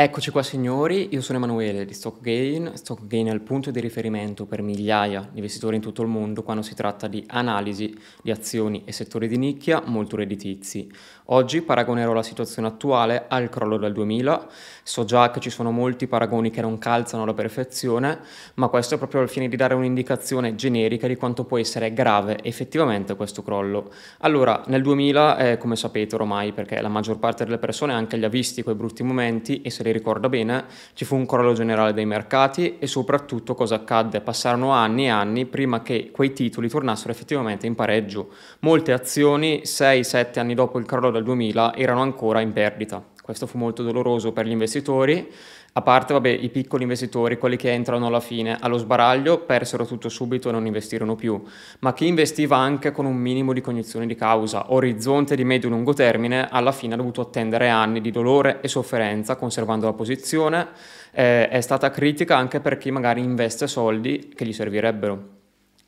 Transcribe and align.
Eccoci 0.00 0.30
qua 0.30 0.44
signori, 0.44 1.08
io 1.10 1.20
sono 1.20 1.38
Emanuele 1.38 1.84
di 1.84 1.92
StockGain. 1.92 2.70
StockGain 2.76 3.26
è 3.26 3.32
il 3.32 3.40
punto 3.40 3.72
di 3.72 3.80
riferimento 3.80 4.46
per 4.46 4.62
migliaia 4.62 5.22
di 5.22 5.38
investitori 5.38 5.74
in 5.74 5.82
tutto 5.82 6.02
il 6.02 6.08
mondo 6.08 6.44
quando 6.44 6.62
si 6.62 6.76
tratta 6.76 7.08
di 7.08 7.24
analisi 7.26 7.92
di 8.22 8.30
azioni 8.30 8.84
e 8.84 8.92
settori 8.92 9.26
di 9.26 9.36
nicchia 9.36 9.82
molto 9.84 10.14
redditizi. 10.14 10.88
Oggi 11.30 11.60
paragonerò 11.60 12.14
la 12.14 12.22
situazione 12.22 12.68
attuale 12.68 13.26
al 13.28 13.50
crollo 13.50 13.76
del 13.76 13.92
2000. 13.92 14.46
So 14.82 15.04
già 15.04 15.30
che 15.30 15.40
ci 15.40 15.50
sono 15.50 15.70
molti 15.70 16.06
paragoni 16.06 16.48
che 16.48 16.62
non 16.62 16.78
calzano 16.78 17.24
alla 17.24 17.34
perfezione, 17.34 18.20
ma 18.54 18.68
questo 18.68 18.94
è 18.94 18.96
proprio 18.96 19.20
al 19.20 19.28
fine 19.28 19.46
di 19.46 19.54
dare 19.54 19.74
un'indicazione 19.74 20.54
generica 20.54 21.06
di 21.06 21.16
quanto 21.16 21.44
può 21.44 21.58
essere 21.58 21.92
grave 21.92 22.38
effettivamente 22.42 23.14
questo 23.14 23.42
crollo. 23.42 23.90
Allora, 24.20 24.62
nel 24.68 24.80
2000, 24.80 25.36
eh, 25.36 25.58
come 25.58 25.76
sapete 25.76 26.14
ormai, 26.14 26.52
perché 26.52 26.80
la 26.80 26.88
maggior 26.88 27.18
parte 27.18 27.44
delle 27.44 27.58
persone 27.58 27.92
anche 27.92 28.16
li 28.16 28.24
ha 28.24 28.30
visti 28.30 28.62
quei 28.62 28.74
brutti 28.74 29.02
momenti 29.02 29.60
e 29.60 29.68
se 29.68 29.82
li 29.82 29.92
ricorda 29.92 30.30
bene, 30.30 30.64
ci 30.94 31.04
fu 31.04 31.14
un 31.14 31.26
crollo 31.26 31.52
generale 31.52 31.92
dei 31.92 32.06
mercati 32.06 32.78
e 32.78 32.86
soprattutto 32.86 33.54
cosa 33.54 33.74
accadde? 33.74 34.22
Passarono 34.22 34.70
anni 34.70 35.04
e 35.04 35.10
anni 35.10 35.44
prima 35.44 35.82
che 35.82 36.08
quei 36.10 36.32
titoli 36.32 36.70
tornassero 36.70 37.12
effettivamente 37.12 37.66
in 37.66 37.74
pareggio. 37.74 38.30
Molte 38.60 38.92
azioni, 38.92 39.60
6-7 39.64 40.38
anni 40.38 40.54
dopo 40.54 40.78
il 40.78 40.86
crollo 40.86 41.10
del 41.10 41.16
2000, 41.22 41.74
erano 41.74 42.02
ancora 42.02 42.40
in 42.40 42.52
perdita. 42.52 43.02
Questo 43.22 43.46
fu 43.46 43.58
molto 43.58 43.82
doloroso 43.82 44.32
per 44.32 44.46
gli 44.46 44.50
investitori, 44.50 45.30
a 45.78 45.82
parte 45.82 46.12
vabbè, 46.12 46.28
i 46.28 46.48
piccoli 46.48 46.82
investitori, 46.82 47.38
quelli 47.38 47.56
che 47.56 47.70
entrano 47.70 48.06
alla 48.06 48.20
fine 48.20 48.56
allo 48.58 48.78
sbaraglio, 48.78 49.40
persero 49.40 49.86
tutto 49.86 50.08
subito 50.08 50.48
e 50.48 50.52
non 50.52 50.66
investirono 50.66 51.14
più, 51.14 51.40
ma 51.80 51.92
chi 51.92 52.06
investiva 52.06 52.56
anche 52.56 52.90
con 52.90 53.04
un 53.04 53.16
minimo 53.16 53.52
di 53.52 53.60
cognizione 53.60 54.06
di 54.06 54.14
causa, 54.14 54.72
orizzonte 54.72 55.36
di 55.36 55.44
medio-lungo 55.44 55.92
termine, 55.92 56.48
alla 56.50 56.72
fine 56.72 56.94
ha 56.94 56.96
dovuto 56.96 57.20
attendere 57.20 57.68
anni 57.68 58.00
di 58.00 58.10
dolore 58.10 58.60
e 58.60 58.66
sofferenza 58.66 59.36
conservando 59.36 59.86
la 59.86 59.92
posizione, 59.92 60.68
eh, 61.12 61.48
è 61.48 61.60
stata 61.60 61.90
critica 61.90 62.36
anche 62.36 62.60
per 62.60 62.76
chi 62.76 62.90
magari 62.90 63.22
investe 63.22 63.66
soldi 63.66 64.32
che 64.34 64.46
gli 64.46 64.52
servirebbero. 64.52 65.37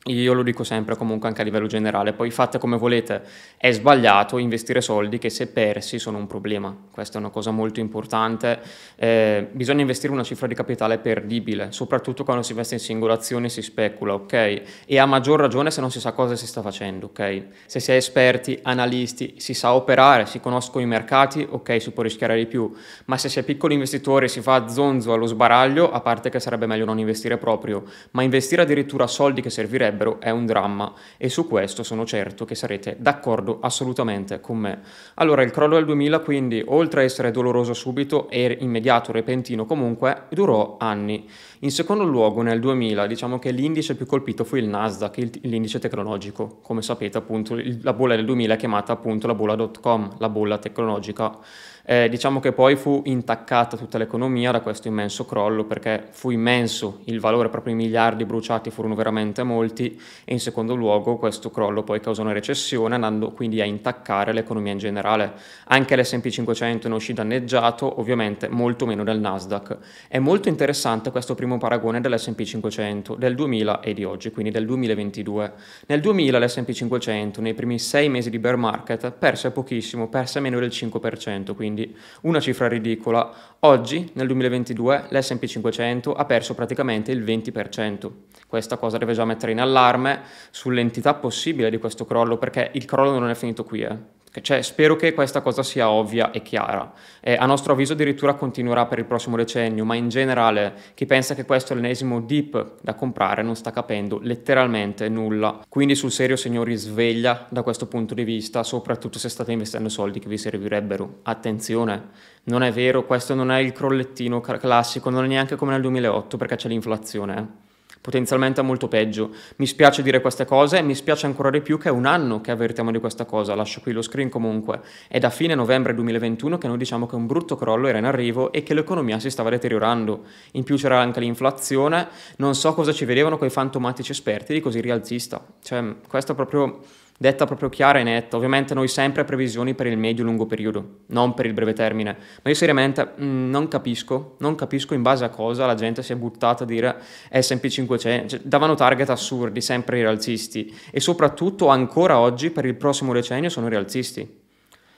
Io 0.05 0.33
lo 0.33 0.41
dico 0.41 0.63
sempre 0.63 0.95
comunque 0.95 1.27
anche 1.27 1.41
a 1.41 1.43
livello 1.43 1.67
generale, 1.67 2.13
poi 2.13 2.31
fate 2.31 2.57
come 2.57 2.75
volete, 2.75 3.21
è 3.55 3.71
sbagliato 3.71 4.39
investire 4.39 4.81
soldi 4.81 5.19
che 5.19 5.29
se 5.29 5.45
persi 5.45 5.99
sono 5.99 6.17
un 6.17 6.25
problema, 6.25 6.75
questa 6.91 7.17
è 7.17 7.21
una 7.21 7.29
cosa 7.29 7.51
molto 7.51 7.79
importante, 7.79 8.61
eh, 8.95 9.47
bisogna 9.51 9.81
investire 9.81 10.11
una 10.11 10.23
cifra 10.23 10.47
di 10.47 10.55
capitale 10.55 10.97
perdibile, 10.97 11.67
soprattutto 11.71 12.23
quando 12.23 12.41
si 12.41 12.49
investe 12.49 12.73
in 12.73 12.79
singolazioni 12.79 13.45
e 13.45 13.49
si 13.49 13.61
specula, 13.61 14.15
ok? 14.15 14.61
E 14.87 14.97
a 14.97 15.05
maggior 15.05 15.39
ragione 15.39 15.69
se 15.69 15.81
non 15.81 15.91
si 15.91 15.99
sa 15.99 16.13
cosa 16.13 16.35
si 16.35 16.47
sta 16.47 16.63
facendo, 16.63 17.05
ok? 17.05 17.43
Se 17.67 17.79
si 17.79 17.91
è 17.91 17.95
esperti, 17.95 18.57
analisti, 18.63 19.35
si 19.37 19.53
sa 19.53 19.75
operare, 19.75 20.25
si 20.25 20.39
conoscono 20.39 20.83
i 20.83 20.87
mercati, 20.87 21.45
ok, 21.47 21.79
si 21.79 21.91
può 21.91 22.01
rischiare 22.01 22.35
di 22.37 22.47
più, 22.47 22.73
ma 23.05 23.19
se 23.19 23.29
si 23.29 23.37
è 23.37 23.43
piccoli 23.43 23.75
investitori 23.75 24.27
si 24.27 24.41
fa 24.41 24.67
zonzo 24.67 25.13
allo 25.13 25.27
sbaraglio, 25.27 25.91
a 25.91 26.01
parte 26.01 26.31
che 26.31 26.39
sarebbe 26.39 26.65
meglio 26.65 26.85
non 26.85 26.97
investire 26.97 27.37
proprio, 27.37 27.83
ma 28.11 28.23
investire 28.23 28.63
addirittura 28.63 29.05
soldi 29.05 29.41
che 29.41 29.51
servirebbero 29.51 29.89
direbbero 29.91 30.19
è 30.19 30.29
un 30.29 30.45
dramma 30.45 30.93
e 31.17 31.29
su 31.29 31.47
questo 31.47 31.83
sono 31.83 32.05
certo 32.05 32.45
che 32.45 32.55
sarete 32.55 32.95
d'accordo 32.99 33.59
assolutamente 33.61 34.39
con 34.39 34.57
me. 34.57 34.79
Allora 35.15 35.43
il 35.43 35.51
crollo 35.51 35.75
del 35.75 35.85
2000 35.85 36.19
quindi 36.19 36.63
oltre 36.65 37.01
a 37.01 37.03
essere 37.03 37.31
doloroso 37.31 37.73
subito 37.73 38.29
e 38.29 38.57
immediato, 38.61 39.11
repentino 39.11 39.65
comunque, 39.65 40.23
durò 40.29 40.77
anni. 40.79 41.29
In 41.59 41.71
secondo 41.71 42.03
luogo 42.03 42.41
nel 42.41 42.59
2000 42.59 43.05
diciamo 43.05 43.37
che 43.37 43.51
l'indice 43.51 43.95
più 43.95 44.05
colpito 44.05 44.43
fu 44.43 44.55
il 44.55 44.67
Nasdaq, 44.67 45.39
l'indice 45.41 45.79
tecnologico. 45.79 46.59
Come 46.61 46.81
sapete 46.81 47.17
appunto 47.17 47.59
la 47.81 47.93
bolla 47.93 48.15
del 48.15 48.25
2000 48.25 48.53
è 48.53 48.57
chiamata 48.57 48.93
appunto 48.93 49.27
la 49.27 49.35
bolla.com, 49.35 50.15
la 50.17 50.29
bolla 50.29 50.57
tecnologica. 50.57 51.37
Eh, 51.83 52.09
diciamo 52.09 52.39
che 52.39 52.51
poi 52.51 52.75
fu 52.75 53.01
intaccata 53.05 53.75
tutta 53.75 53.97
l'economia 53.97 54.51
da 54.51 54.61
questo 54.61 54.87
immenso 54.87 55.25
crollo 55.25 55.65
perché 55.65 56.07
fu 56.11 56.29
immenso 56.29 57.01
il 57.05 57.19
valore, 57.19 57.49
proprio 57.49 57.73
i 57.73 57.77
miliardi 57.77 58.23
bruciati 58.25 58.69
furono 58.69 58.95
veramente 58.95 59.43
molti 59.43 59.99
e 60.23 60.33
in 60.33 60.39
secondo 60.39 60.75
luogo 60.75 61.17
questo 61.17 61.49
crollo 61.49 61.83
poi 61.83 61.99
causò 61.99 62.21
una 62.21 62.33
recessione 62.33 62.95
andando 62.95 63.31
quindi 63.31 63.61
a 63.61 63.65
intaccare 63.65 64.31
l'economia 64.31 64.73
in 64.73 64.77
generale. 64.77 65.33
Anche 65.65 65.95
l'S&P 65.95 66.29
500 66.29 66.87
ne 66.87 66.95
uscì 66.95 67.13
danneggiato, 67.13 67.99
ovviamente 67.99 68.47
molto 68.47 68.85
meno 68.85 69.03
del 69.03 69.19
Nasdaq. 69.19 69.77
È 70.07 70.19
molto 70.19 70.49
interessante 70.49 71.11
questo 71.11 71.35
primo 71.35 71.57
paragone 71.57 72.01
dell'S&P 72.01 72.43
500 72.43 73.15
del 73.15 73.35
2000 73.35 73.79
e 73.81 73.93
di 73.93 74.03
oggi, 74.03 74.31
quindi 74.31 74.51
del 74.51 74.65
2022. 74.65 75.53
Nel 75.87 75.99
2000 75.99 76.39
l'S&P 76.39 76.71
500 76.71 77.41
nei 77.41 77.53
primi 77.53 77.79
sei 77.79 78.09
mesi 78.09 78.29
di 78.29 78.39
bear 78.39 78.55
market 78.55 79.11
perse 79.11 79.51
pochissimo, 79.51 80.09
perse 80.09 80.39
meno 80.39 80.59
del 80.59 80.69
5%, 80.69 81.55
quindi 81.55 81.80
quindi 81.81 81.95
una 82.21 82.39
cifra 82.39 82.67
ridicola. 82.67 83.31
Oggi, 83.61 84.09
nel 84.13 84.27
2022, 84.27 85.05
l'S&P 85.09 85.45
500 85.45 86.13
ha 86.13 86.25
perso 86.25 86.53
praticamente 86.53 87.11
il 87.11 87.23
20%. 87.23 88.09
Questa 88.47 88.77
cosa 88.77 88.97
deve 88.97 89.13
già 89.13 89.25
mettere 89.25 89.51
in 89.51 89.59
allarme 89.59 90.21
sull'entità 90.49 91.13
possibile 91.13 91.69
di 91.69 91.77
questo 91.77 92.05
crollo, 92.05 92.37
perché 92.37 92.71
il 92.73 92.85
crollo 92.85 93.17
non 93.19 93.29
è 93.29 93.35
finito 93.35 93.63
qui. 93.63 93.81
Eh. 93.81 94.20
Cioè, 94.39 94.61
spero 94.61 94.95
che 94.95 95.13
questa 95.13 95.41
cosa 95.41 95.61
sia 95.61 95.89
ovvia 95.89 96.31
e 96.31 96.41
chiara. 96.41 96.93
Eh, 97.19 97.33
a 97.33 97.45
nostro 97.45 97.73
avviso 97.73 97.93
addirittura 97.93 98.35
continuerà 98.35 98.85
per 98.85 98.99
il 98.99 99.05
prossimo 99.05 99.35
decennio, 99.35 99.83
ma 99.83 99.95
in 99.95 100.07
generale 100.07 100.73
chi 100.93 101.05
pensa 101.05 101.35
che 101.35 101.43
questo 101.43 101.73
è 101.73 101.75
l'ennesimo 101.75 102.21
dip 102.21 102.75
da 102.81 102.93
comprare 102.93 103.41
non 103.41 103.55
sta 103.55 103.71
capendo 103.71 104.19
letteralmente 104.21 105.09
nulla. 105.09 105.65
Quindi 105.67 105.95
sul 105.95 106.11
serio 106.11 106.37
signori 106.37 106.77
sveglia 106.77 107.47
da 107.49 107.61
questo 107.61 107.87
punto 107.87 108.13
di 108.13 108.23
vista, 108.23 108.63
soprattutto 108.63 109.19
se 109.19 109.27
state 109.27 109.51
investendo 109.51 109.89
soldi 109.89 110.19
che 110.19 110.29
vi 110.29 110.37
servirebbero. 110.37 111.19
Attenzione, 111.23 112.09
non 112.43 112.63
è 112.63 112.71
vero, 112.71 113.05
questo 113.05 113.33
non 113.33 113.51
è 113.51 113.59
il 113.59 113.73
crollettino 113.73 114.39
classico, 114.39 115.09
non 115.09 115.25
è 115.25 115.27
neanche 115.27 115.57
come 115.57 115.71
nel 115.73 115.81
2008 115.81 116.37
perché 116.37 116.55
c'è 116.55 116.69
l'inflazione. 116.69 117.37
Eh 117.37 117.70
potenzialmente 118.01 118.61
molto 118.61 118.87
peggio. 118.87 119.29
Mi 119.57 119.67
spiace 119.67 120.01
dire 120.01 120.19
queste 120.19 120.45
cose 120.45 120.79
e 120.79 120.81
mi 120.81 120.95
spiace 120.95 121.27
ancora 121.27 121.51
di 121.51 121.61
più 121.61 121.77
che 121.77 121.89
è 121.89 121.91
un 121.91 122.05
anno 122.05 122.41
che 122.41 122.51
avvertiamo 122.51 122.91
di 122.91 122.99
questa 122.99 123.25
cosa, 123.25 123.55
lascio 123.55 123.79
qui 123.81 123.91
lo 123.91 124.01
screen 124.01 124.29
comunque. 124.29 124.81
È 125.07 125.19
da 125.19 125.29
fine 125.29 125.55
novembre 125.55 125.93
2021 125.93 126.57
che 126.57 126.67
noi 126.67 126.77
diciamo 126.77 127.05
che 127.05 127.15
un 127.15 127.27
brutto 127.27 127.55
crollo 127.55 127.87
era 127.87 127.99
in 127.99 128.05
arrivo 128.05 128.51
e 128.51 128.63
che 128.63 128.73
l'economia 128.73 129.19
si 129.19 129.29
stava 129.29 129.49
deteriorando. 129.49 130.23
In 130.53 130.63
più 130.63 130.75
c'era 130.75 130.99
anche 130.99 131.19
l'inflazione, 131.19 132.07
non 132.37 132.55
so 132.55 132.73
cosa 132.73 132.91
ci 132.91 133.05
vedevano 133.05 133.37
quei 133.37 133.49
fantomatici 133.49 134.11
esperti 134.11 134.53
di 134.53 134.59
così 134.59 134.81
rialzista. 134.81 135.43
Cioè, 135.61 135.95
questo 136.07 136.31
è 136.31 136.35
proprio 136.35 136.79
detta 137.21 137.45
proprio 137.45 137.69
chiara 137.69 137.99
e 137.99 138.03
netta. 138.03 138.35
Ovviamente 138.35 138.73
noi 138.73 138.87
sempre 138.87 139.23
previsioni 139.23 139.75
per 139.75 139.85
il 139.85 139.95
medio-lungo 139.95 140.47
periodo, 140.47 141.01
non 141.09 141.35
per 141.35 141.45
il 141.45 141.53
breve 141.53 141.73
termine. 141.73 142.17
Ma 142.41 142.49
io 142.49 142.55
seriamente 142.55 143.11
mh, 143.15 143.23
mm, 143.23 143.49
non 143.51 143.67
capisco, 143.67 144.37
non 144.39 144.55
capisco 144.55 144.95
in 144.95 145.03
base 145.03 145.23
a 145.23 145.29
cosa 145.29 145.67
la 145.67 145.75
gente 145.75 146.01
si 146.01 146.13
è 146.13 146.15
buttata 146.15 146.63
a 146.63 146.65
dire 146.65 146.95
S&P 147.31 147.67
500, 147.67 148.27
cioè, 148.27 148.39
davano 148.41 148.73
target 148.73 149.11
assurdi, 149.11 149.61
sempre 149.61 149.97
rialzisti 149.97 150.75
e 150.89 150.99
soprattutto 150.99 151.67
ancora 151.67 152.17
oggi 152.17 152.49
per 152.49 152.65
il 152.65 152.73
prossimo 152.73 153.13
decennio 153.13 153.49
sono 153.49 153.67
rialzisti. 153.67 154.39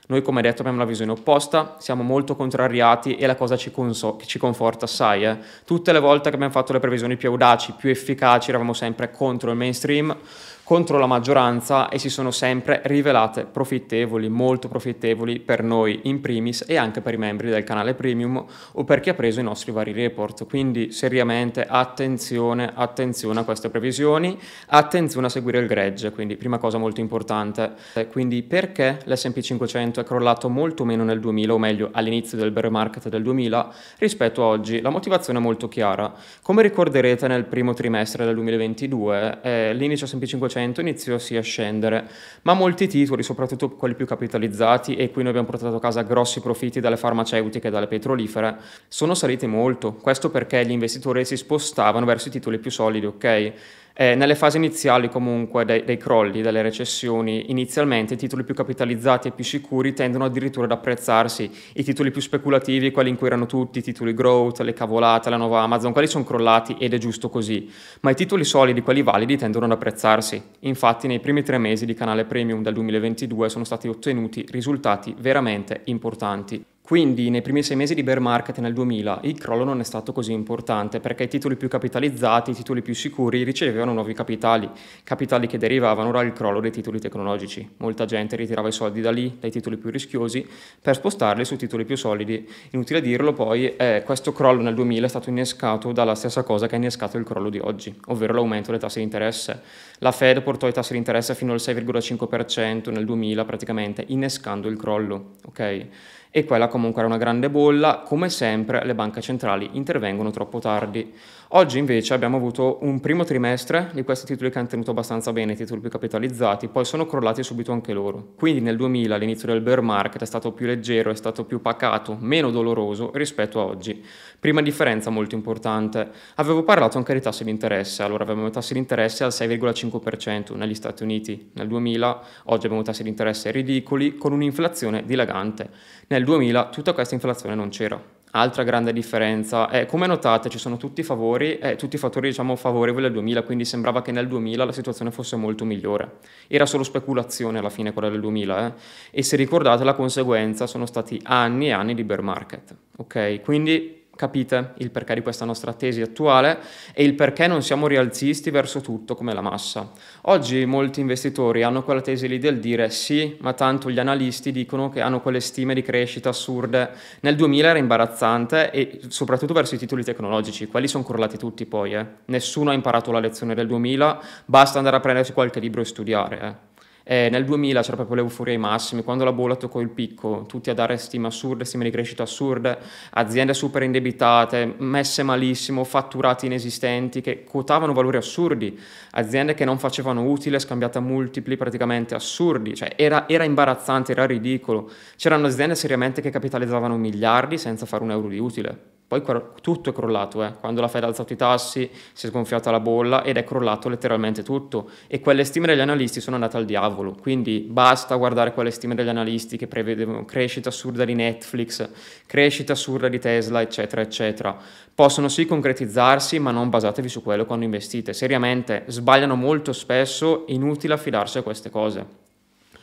Noi, 0.06 0.22
come 0.22 0.42
detto, 0.42 0.62
abbiamo 0.62 0.80
la 0.80 0.86
visione 0.86 1.12
opposta, 1.12 1.76
siamo 1.80 2.04
molto 2.04 2.38
contrariati 2.38 3.16
e 3.16 3.26
la 3.26 3.36
cosa 3.36 3.58
ci, 3.58 3.70
conso- 3.70 4.18
ci 4.26 4.40
conforta 4.40 4.86
assai. 4.86 5.26
Eh. 5.26 5.38
Tutte 5.66 5.92
le 5.92 6.00
volte 6.00 6.30
che 6.30 6.36
abbiamo 6.36 6.54
fatto 6.54 6.72
le 6.72 6.80
previsioni 6.80 7.18
più 7.18 7.30
audaci, 7.30 7.74
più 7.78 7.90
efficaci, 7.90 8.50
eravamo 8.50 8.74
sempre 8.74 9.12
contro 9.12 9.52
il 9.52 9.58
mainstream 9.58 10.16
contro 10.64 10.98
la 10.98 11.08
maggioranza 11.08 11.90
e 11.90 12.00
si 12.00 12.10
sono 12.10 12.32
sempre 12.32 12.82
rivelate 12.86 13.46
profittevoli, 13.46 14.30
molto 14.30 14.70
profittevoli 14.70 15.40
per 15.40 15.62
noi 15.62 16.00
in 16.04 16.22
primis 16.22 16.64
e 16.66 16.78
anche 16.78 17.02
per 17.02 17.14
i 17.14 17.18
membri 17.18 17.50
del 17.50 17.66
canale 17.66 17.94
premium 17.94 18.44
o 18.72 18.84
per 18.86 19.02
chi 19.02 19.10
ha 19.10 19.14
preso 19.14 19.42
i 19.42 19.44
nostri 19.44 19.74
vari 19.74 19.92
report. 19.92 20.48
Quindi 20.48 20.92
seriamente 20.92 21.66
attenzione, 21.68 22.72
attenzione 22.74 23.42
a 23.42 23.44
queste 23.44 23.70
previsioni, 23.70 24.40
attenzione 24.68 25.28
a 25.28 25.30
seguire 25.30 25.60
il 25.60 25.68
gregge, 25.68 26.12
quindi 26.12 26.38
prima 26.38 26.58
cosa 26.58 26.78
molto 26.78 27.02
importante. 27.02 27.74
Quindi 28.10 28.42
perché 28.44 29.00
l'S&P 29.04 29.42
500 29.42 30.00
è 30.00 30.04
crollato 30.06 30.48
molto 30.48 30.86
meno 30.86 31.04
nel 31.04 31.20
2000 31.20 31.54
o 31.54 31.58
meglio 31.58 31.90
all'inizio 31.92 32.38
del 32.38 32.52
bear 32.52 32.70
market 32.70 33.10
del 33.10 33.22
2000 33.22 33.74
rispetto 33.98 34.42
a 34.44 34.46
oggi? 34.46 34.80
La 34.80 34.90
motivazione 34.90 35.40
è 35.40 35.42
molto 35.42 35.68
chiara. 35.68 36.14
Come 36.42 36.62
ricorderete 36.62 37.28
nel 37.28 37.44
primo 37.44 37.74
trimestre 37.74 38.24
del 38.24 38.36
2022 38.36 39.40
eh, 39.42 39.74
l'indice 39.74 40.08
S&P 40.08 40.24
500 40.24 40.53
10% 40.54 40.82
iniziò 40.82 41.18
sì 41.18 41.36
a 41.36 41.42
scendere, 41.42 42.08
ma 42.44 42.54
molti 42.54 42.88
titoli, 42.88 43.24
soprattutto 43.24 43.70
quelli 43.72 43.96
più 43.96 44.06
capitalizzati 44.06 44.96
e 44.96 45.12
qui 45.12 45.22
noi 45.22 45.32
abbiamo 45.32 45.50
portato 45.50 45.76
a 45.76 45.80
casa 45.80 46.02
grossi 46.02 46.42
profitti 46.42 46.80
dalle 46.80 46.98
farmaceutiche 46.98 47.68
e 47.68 47.72
dalle 47.72 47.88
petrolifere, 47.88 48.58
sono 48.88 49.14
saliti 49.14 49.48
molto. 49.48 49.94
Questo 49.94 50.30
perché 50.30 50.66
gli 50.66 50.72
investitori 50.72 51.26
si 51.26 51.38
spostavano 51.38 52.06
verso 52.06 52.28
i 52.28 52.32
titoli 52.32 52.60
più 52.60 52.72
solidi, 52.72 53.06
ok? 53.06 53.54
Eh, 53.96 54.16
nelle 54.16 54.34
fasi 54.34 54.58
iniziali 54.58 55.08
comunque 55.08 55.66
dei, 55.66 55.84
dei, 55.84 55.98
crolli, 55.98 56.42
delle 56.42 56.64
recessioni, 56.64 57.52
inizialmente 57.52 58.16
i 58.16 58.18
titoli 58.18 58.44
più 58.44 58.56
capitalizzati 58.56 59.28
e 59.28 59.32
più 59.32 59.44
sicuri 59.44 59.94
tendono 59.94 60.26
addirittura 60.26 60.66
ad 60.66 60.72
apprezzarsi, 60.72 61.52
i 61.74 61.84
titoli 61.84 62.10
più 62.10 62.20
speculativi, 62.20 62.90
quelli 62.90 63.12
in 63.12 63.18
cui 63.18 63.28
erano 63.28 63.46
tutti, 63.46 63.78
i 63.78 63.82
titoli 63.84 64.16
growth, 64.16 64.62
le 64.62 64.74
cavolate, 64.74 65.30
la 65.30 65.38
nuova 65.38 65.62
Amazon, 65.62 65.92
quelli 65.92 66.08
sono 66.08 66.24
crollati 66.24 66.76
ed 66.80 66.96
è 66.96 66.98
giusto 66.98 67.30
così, 67.30 67.72
ma 68.00 68.10
i 68.10 68.16
titoli 68.16 68.44
solidi, 68.44 68.82
quelli 68.82 69.04
validi, 69.04 69.38
tendono 69.38 69.66
ad 69.66 69.72
apprezzarsi. 69.72 70.42
Infatti 70.62 71.06
nei 71.06 71.20
primi 71.20 71.44
tre 71.44 71.60
mesi 71.60 71.86
di 71.86 71.94
canale 71.94 72.26
premium 72.26 72.64
del 72.64 72.74
2022 72.74 73.48
sono 73.48 73.64
stati 73.64 73.88
ottenuti 73.88 74.44
risultati 74.50 75.14
veramente 75.20 75.82
importanti. 75.86 76.73
Quindi 76.94 77.32
nei 77.32 77.42
primi 77.42 77.64
sei 77.64 77.76
mesi 77.76 77.96
di 77.96 78.04
bear 78.04 78.20
market 78.20 78.60
nel 78.60 78.72
2000 78.72 79.22
il 79.24 79.40
crollo 79.40 79.64
non 79.64 79.80
è 79.80 79.84
stato 79.84 80.14
così 80.14 80.32
importante 80.32 81.00
perché 81.00 81.24
i 81.24 81.28
titoli 81.28 81.56
più 81.56 81.68
capitalizzati, 81.68 82.52
i 82.52 82.54
titoli 82.54 82.84
più 82.84 82.94
sicuri 82.94 83.42
ricevevano 83.42 83.94
nuovi 83.94 84.14
capitali, 84.14 84.70
capitali 85.04 85.48
che 85.48 85.58
derivavano 85.58 86.12
dal 86.12 86.32
crollo 86.34 86.60
dei 86.60 86.70
titoli 86.70 87.00
tecnologici. 87.00 87.68
Molta 87.78 88.06
gente 88.06 88.36
ritirava 88.36 88.68
i 88.68 88.72
soldi 88.72 89.02
da 89.02 89.10
lì, 89.10 89.38
dai 89.40 89.50
titoli 89.50 89.78
più 89.78 89.90
rischiosi, 89.90 90.48
per 90.80 90.94
spostarli 90.94 91.44
su 91.46 91.56
titoli 91.56 91.84
più 91.84 91.98
solidi. 91.98 92.48
Inutile 92.74 93.02
dirlo 93.02 93.34
poi, 93.34 93.76
eh, 93.76 94.04
questo 94.06 94.32
crollo 94.32 94.62
nel 94.62 94.76
2000 94.76 95.08
è 95.08 95.10
stato 95.10 95.30
innescato 95.32 95.92
dalla 95.94 96.14
stessa 96.14 96.44
cosa 96.44 96.68
che 96.68 96.76
ha 96.76 96.78
innescato 96.78 97.18
il 97.18 97.26
crollo 97.26 97.50
di 97.50 97.58
oggi, 97.58 97.92
ovvero 98.10 98.34
l'aumento 98.34 98.68
delle 98.68 98.80
tasse 98.80 99.00
di 99.00 99.06
interesse. 99.06 99.62
La 99.98 100.12
Fed 100.12 100.44
portò 100.44 100.68
i 100.68 100.72
tassi 100.72 100.92
di 100.92 101.00
interesse 101.00 101.34
fino 101.34 101.54
al 101.54 101.60
6,5% 101.60 102.92
nel 102.92 103.06
2000 103.06 103.46
praticamente, 103.46 104.04
innescando 104.10 104.68
il 104.68 104.78
crollo. 104.78 105.38
Okay? 105.48 105.90
E 106.36 106.46
quella 106.46 106.68
comunque 106.68 107.02
era 107.02 107.08
una 107.08 107.20
grande 107.20 107.48
bolla, 107.48 108.02
come 108.04 108.28
sempre 108.28 108.84
le 108.84 108.96
banche 108.96 109.22
centrali 109.22 109.70
intervengono 109.74 110.32
troppo 110.32 110.58
tardi. 110.58 111.14
Oggi 111.56 111.78
invece 111.78 112.16
abbiamo 112.16 112.38
avuto 112.38 112.80
un 112.82 113.00
primo 113.00 113.24
trimestre 113.24 113.92
di 113.94 114.02
questi 114.02 114.26
titoli 114.26 114.50
che 114.50 114.58
hanno 114.58 114.68
tenuto 114.68 114.90
abbastanza 114.90 115.32
bene, 115.32 115.52
i 115.52 115.56
titoli 115.56 115.80
più 115.80 115.92
capitalizzati, 115.92 116.70
poi 116.70 116.86
sono 116.86 117.06
crollati 117.06 117.44
subito 117.44 117.72
anche 117.72 117.94
loro. 117.94 118.30
Quindi 118.36 118.62
nel 118.62 118.76
2000 118.78 119.16
l'inizio 119.18 119.48
del 119.50 119.62
bear 119.62 119.82
market 119.82 120.24
è 120.24 120.26
stato 120.26 120.52
più 120.54 120.66
leggero, 120.66 121.12
è 121.12 121.16
stato 121.16 121.46
più 121.46 121.62
pacato, 121.62 122.18
meno 122.20 122.50
doloroso 122.50 123.12
rispetto 123.14 123.60
a 123.62 123.66
oggi. 123.66 124.04
Prima 124.40 124.64
differenza 124.64 125.12
molto 125.12 125.36
importante, 125.36 126.10
avevo 126.38 126.64
parlato 126.64 126.98
anche 126.98 127.14
di 127.14 127.22
tassi 127.22 127.44
di 127.44 127.52
interesse, 127.52 128.02
allora 128.02 128.24
avevamo 128.24 128.50
tassi 128.50 128.74
di 128.74 128.80
interesse 128.80 129.24
al 129.24 129.30
6,5% 129.30 130.56
negli 130.56 130.74
Stati 130.74 131.04
Uniti 131.04 131.52
nel 131.54 131.68
2000, 131.68 132.22
oggi 132.46 132.66
abbiamo 132.66 132.84
tassi 132.84 133.04
di 133.04 133.10
interesse 133.10 133.52
ridicoli 133.52 134.16
con 134.16 134.32
un'inflazione 134.32 135.06
dilagante. 135.06 135.70
Nel 136.08 136.23
2000 136.24 136.70
tutta 136.70 136.94
questa 136.94 137.16
inflazione 137.16 137.56
non 137.56 137.70
c'era. 137.70 138.02
Altra 138.36 138.64
grande 138.64 138.94
differenza 138.94 139.70
è, 139.70 139.86
come 139.86 140.08
notate, 140.08 140.50
ci 140.50 140.58
sono 140.58 140.78
tutti 140.78 141.02
i 141.02 141.04
favori, 141.04 141.60
eh, 141.60 141.76
tutti 141.76 141.98
i 141.98 142.00
fattori 142.00 142.30
diciamo 142.30 142.56
favorevoli 142.56 143.06
al 143.06 143.12
2000, 143.12 143.44
quindi 143.44 143.64
sembrava 143.64 144.02
che 144.02 144.12
nel 144.12 144.28
2000 144.28 144.66
la 144.66 144.72
situazione 144.72 145.12
fosse 145.12 145.36
molto 145.36 145.66
migliore. 145.66 146.18
Era 146.48 146.66
solo 146.66 146.84
speculazione 146.84 147.60
alla 147.60 147.70
fine 147.70 147.94
quella 147.94 148.10
del 148.10 148.22
2000, 148.22 148.68
eh? 148.68 148.74
e 149.12 149.22
se 149.22 149.36
ricordate 149.36 149.84
la 149.84 149.94
conseguenza 149.94 150.66
sono 150.66 150.88
stati 150.88 151.20
anni 151.24 151.68
e 151.68 151.72
anni 151.74 151.94
di 151.94 152.04
bear 152.04 152.22
market. 152.22 152.76
Ok, 152.98 153.42
quindi 153.42 154.03
capite 154.16 154.74
il 154.78 154.92
perché 154.92 155.16
di 155.16 155.22
questa 155.22 155.44
nostra 155.44 155.74
tesi 155.74 156.02
attuale 156.02 156.60
e 156.94 157.04
il 157.04 157.16
perché 157.16 157.48
non 157.48 157.64
siamo 157.64 157.88
rialzisti 157.88 158.52
verso 158.52 158.80
tutto 158.80 159.16
come 159.16 159.34
la 159.34 159.42
massa. 159.42 159.92
Oggi 160.24 160.66
molti 160.66 161.00
investitori 161.00 161.64
hanno 161.64 161.84
quella 161.84 162.02
tesi 162.02 162.28
lì 162.28 162.38
del 162.38 162.60
dire 162.60 162.90
sì, 162.90 163.38
ma 163.40 163.54
tanto 163.54 163.90
gli 163.90 164.00
analisti 164.00 164.52
dicono 164.52 164.90
che 164.90 165.02
hanno 165.02 165.22
quelle 165.22 165.40
stime 165.40 165.74
di 165.74 165.82
crescita 165.82 166.30
assurde. 166.30 166.92
Nel 167.22 167.36
2000 167.36 167.68
era 167.68 167.80
imbarazzante 167.80 168.72
e 168.72 169.00
soprattutto 169.08 169.54
verso 169.54 169.76
i 169.76 169.80
titoli 169.80 170.04
tecnologici, 170.04 170.68
quelli 170.68 170.88
sono 170.88 171.04
correlati 171.04 171.38
tutti 171.38 171.66
poi. 171.66 171.94
Eh. 171.96 172.06
Nessuno 172.26 172.70
ha 172.70 172.74
imparato 172.74 173.12
la 173.12 173.20
lezione 173.20 173.56
del 173.56 173.68
2000, 173.68 174.20
basta 174.46 174.78
andare 174.78 174.98
a 174.98 175.00
prendersi 175.00 175.34
qualche 175.34 175.60
libro 175.60 175.82
e 175.82 175.86
studiare. 175.86 176.40
Eh. 176.42 176.73
Eh, 177.06 177.28
nel 177.30 177.44
2000 177.44 177.82
c'era 177.82 177.96
proprio 177.98 178.16
l'euforia 178.16 178.54
ai 178.54 178.60
massimi, 178.60 179.04
quando 179.04 179.26
la 179.26 179.34
bolla 179.34 179.58
toccò 179.58 179.82
il 179.82 179.90
picco, 179.90 180.46
tutti 180.48 180.70
a 180.70 180.74
dare 180.74 180.96
stime 180.96 181.28
assurde, 181.28 181.66
stime 181.66 181.84
di 181.84 181.90
crescita 181.90 182.24
assurde, 182.24 182.78
aziende 183.12 183.54
super 183.54 183.84
indebitate, 183.84 184.76
messe 184.78 185.22
malissimo, 185.22 185.84
fatturati 185.84 186.46
inesistenti, 186.46 187.20
che 187.20 187.44
quotavano 187.44 187.92
valori 187.92 188.16
assurdi, 188.16 188.80
aziende 189.12 189.54
che 189.54 189.66
non 189.66 189.78
facevano 189.80 190.24
utile, 190.24 190.60
scambiate 190.60 190.98
a 190.98 191.02
multipli 191.02 191.58
praticamente 191.58 192.16
assurdi, 192.16 192.74
cioè 192.74 192.94
era, 192.96 193.28
era 193.28 193.44
imbarazzante, 193.44 194.14
era 194.14 194.26
ridicolo. 194.26 194.90
C'erano 195.18 195.48
aziende 195.48 195.76
seriamente 195.76 196.22
che 196.22 196.30
capitalizzavano 196.30 196.96
miliardi 196.98 197.58
senza 197.58 197.86
fare 197.86 198.04
un 198.04 198.12
euro 198.12 198.30
di 198.30 198.40
utile. 198.40 198.93
Poi 199.22 199.44
tutto 199.62 199.92
è 199.92 199.94
crollato, 199.94 200.44
eh. 200.44 200.54
quando 200.60 200.82
la 200.82 200.88
Fed 200.88 201.04
ha 201.04 201.08
alzato 201.08 201.34
i 201.34 201.36
tassi 201.36 201.90
si 202.14 202.26
è 202.26 202.30
sgonfiata 202.30 202.72
la 202.72 202.80
bolla 202.80 203.24
ed 203.24 203.38
è 203.38 203.44
crollato 203.44 203.90
letteralmente 203.90 204.42
tutto 204.42 204.90
e 205.08 205.20
quelle 205.20 205.44
stime 205.44 205.68
degli 205.68 205.80
analisti 205.80 206.20
sono 206.20 206.36
andate 206.36 206.58
al 206.58 206.66
diavolo, 206.66 207.14
quindi 207.14 207.66
basta 207.70 208.16
guardare 208.16 208.54
quelle 208.54 208.72
stime 208.72 208.96
degli 208.96 209.10
analisti 209.10 209.58
che 209.58 209.68
prevedevano 209.68 210.26
crescita 210.26 210.70
assurda 210.70 211.06
di 211.06 211.14
Netflix, 211.14 211.88
crescita 212.26 212.74
assurda 212.74 213.08
di 213.08 213.20
Tesla, 213.20 213.62
eccetera, 213.62 214.02
eccetera. 214.02 214.58
Possono 214.96 215.28
sì 215.28 215.46
concretizzarsi, 215.46 216.40
ma 216.40 216.52
non 216.52 216.70
basatevi 216.70 217.10
su 217.10 217.22
quello 217.22 217.46
quando 217.46 217.66
investite. 217.66 218.14
Seriamente, 218.14 218.84
sbagliano 218.88 219.36
molto 219.36 219.74
spesso, 219.74 220.46
inutile 220.48 220.94
affidarsi 220.94 221.38
a 221.38 221.42
queste 221.42 221.70
cose. 221.70 222.06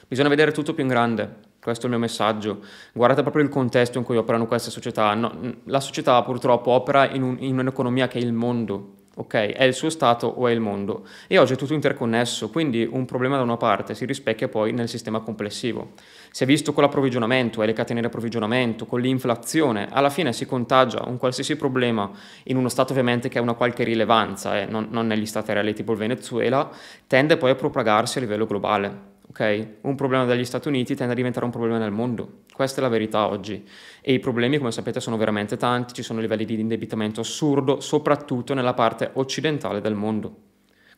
Bisogna 0.07 0.29
vedere 0.29 0.53
tutto 0.53 0.75
più 0.75 0.83
in 0.83 0.89
grande. 0.89 1.50
Questo 1.63 1.87
è 1.87 1.91
il 1.91 1.97
mio 1.97 2.01
messaggio. 2.01 2.61
Guardate 2.95 3.21
proprio 3.21 3.45
il 3.45 3.51
contesto 3.51 3.99
in 3.99 4.05
cui 4.05 4.17
operano 4.17 4.47
queste 4.47 4.71
società. 4.71 5.13
No, 5.13 5.57
la 5.65 5.81
società 5.81 6.23
purtroppo 6.23 6.71
opera 6.71 7.11
in, 7.11 7.23
un, 7.23 7.37
in 7.39 7.59
un'economia 7.59 8.09
che 8.09 8.19
è 8.19 8.23
il 8.23 8.33
mondo, 8.33 8.95
ok? 9.17 9.35
È 9.35 9.65
il 9.65 9.75
suo 9.75 9.91
stato 9.91 10.27
o 10.27 10.49
è 10.49 10.53
il 10.53 10.61
mondo. 10.61 11.07
E 11.27 11.37
oggi 11.37 11.53
è 11.53 11.57
tutto 11.57 11.75
interconnesso, 11.75 12.49
quindi 12.49 12.89
un 12.91 13.05
problema 13.05 13.37
da 13.37 13.43
una 13.43 13.59
parte 13.59 13.95
si 13.95 14.07
rispecchia 14.07 14.49
poi 14.49 14.73
nel 14.73 14.89
sistema 14.89 15.21
complessivo. 15.21 15.93
Si 16.31 16.45
è 16.45 16.47
visto 16.47 16.73
con 16.73 16.83
l'approvvigionamento 16.83 17.63
e 17.63 17.67
le 17.67 17.75
catene 17.75 18.01
di 18.01 18.07
approvvigionamento, 18.07 18.87
con 18.87 19.03
l'inflazione, 19.03 19.89
alla 19.91 20.09
fine 20.09 20.33
si 20.33 20.47
contagia 20.47 21.03
un 21.05 21.19
qualsiasi 21.19 21.57
problema 21.57 22.11
in 22.45 22.57
uno 22.57 22.71
stato 22.71 22.93
ovviamente 22.93 23.29
che 23.29 23.39
ha 23.39 23.43
una 23.43 23.53
qualche 23.53 23.85
rilevanza, 23.85 24.59
eh, 24.59 24.65
non, 24.65 24.87
non 24.91 25.07
negli 25.07 25.27
stati 25.27 25.53
reali 25.53 25.75
tipo 25.75 25.93
il 25.93 25.99
Venezuela, 25.99 26.71
tende 27.07 27.37
poi 27.37 27.51
a 27.51 27.55
propagarsi 27.55 28.17
a 28.17 28.23
livello 28.23 28.47
globale 28.47 29.10
ok? 29.31 29.67
Un 29.83 29.95
problema 29.95 30.25
degli 30.25 30.45
Stati 30.45 30.69
Uniti 30.69 30.95
tende 30.95 31.13
a 31.13 31.17
diventare 31.17 31.45
un 31.45 31.51
problema 31.51 31.79
nel 31.79 31.93
mondo. 31.93 32.43
Questa 32.53 32.81
è 32.81 32.83
la 32.83 32.91
verità 32.91 33.29
oggi. 33.29 33.67
E 34.03 34.13
i 34.13 34.19
problemi, 34.19 34.59
come 34.59 34.73
sapete, 34.73 35.01
sono 35.01 35.17
veramente 35.17 35.57
tanti, 35.57 35.95
ci 35.95 36.03
sono 36.03 36.21
livelli 36.21 36.45
di 36.45 36.61
indebitamento 36.61 37.21
assurdo, 37.21 37.81
soprattutto 37.81 38.55
nella 38.55 38.75
parte 38.75 39.11
occidentale 39.15 39.81
del 39.81 39.95
mondo 39.95 40.50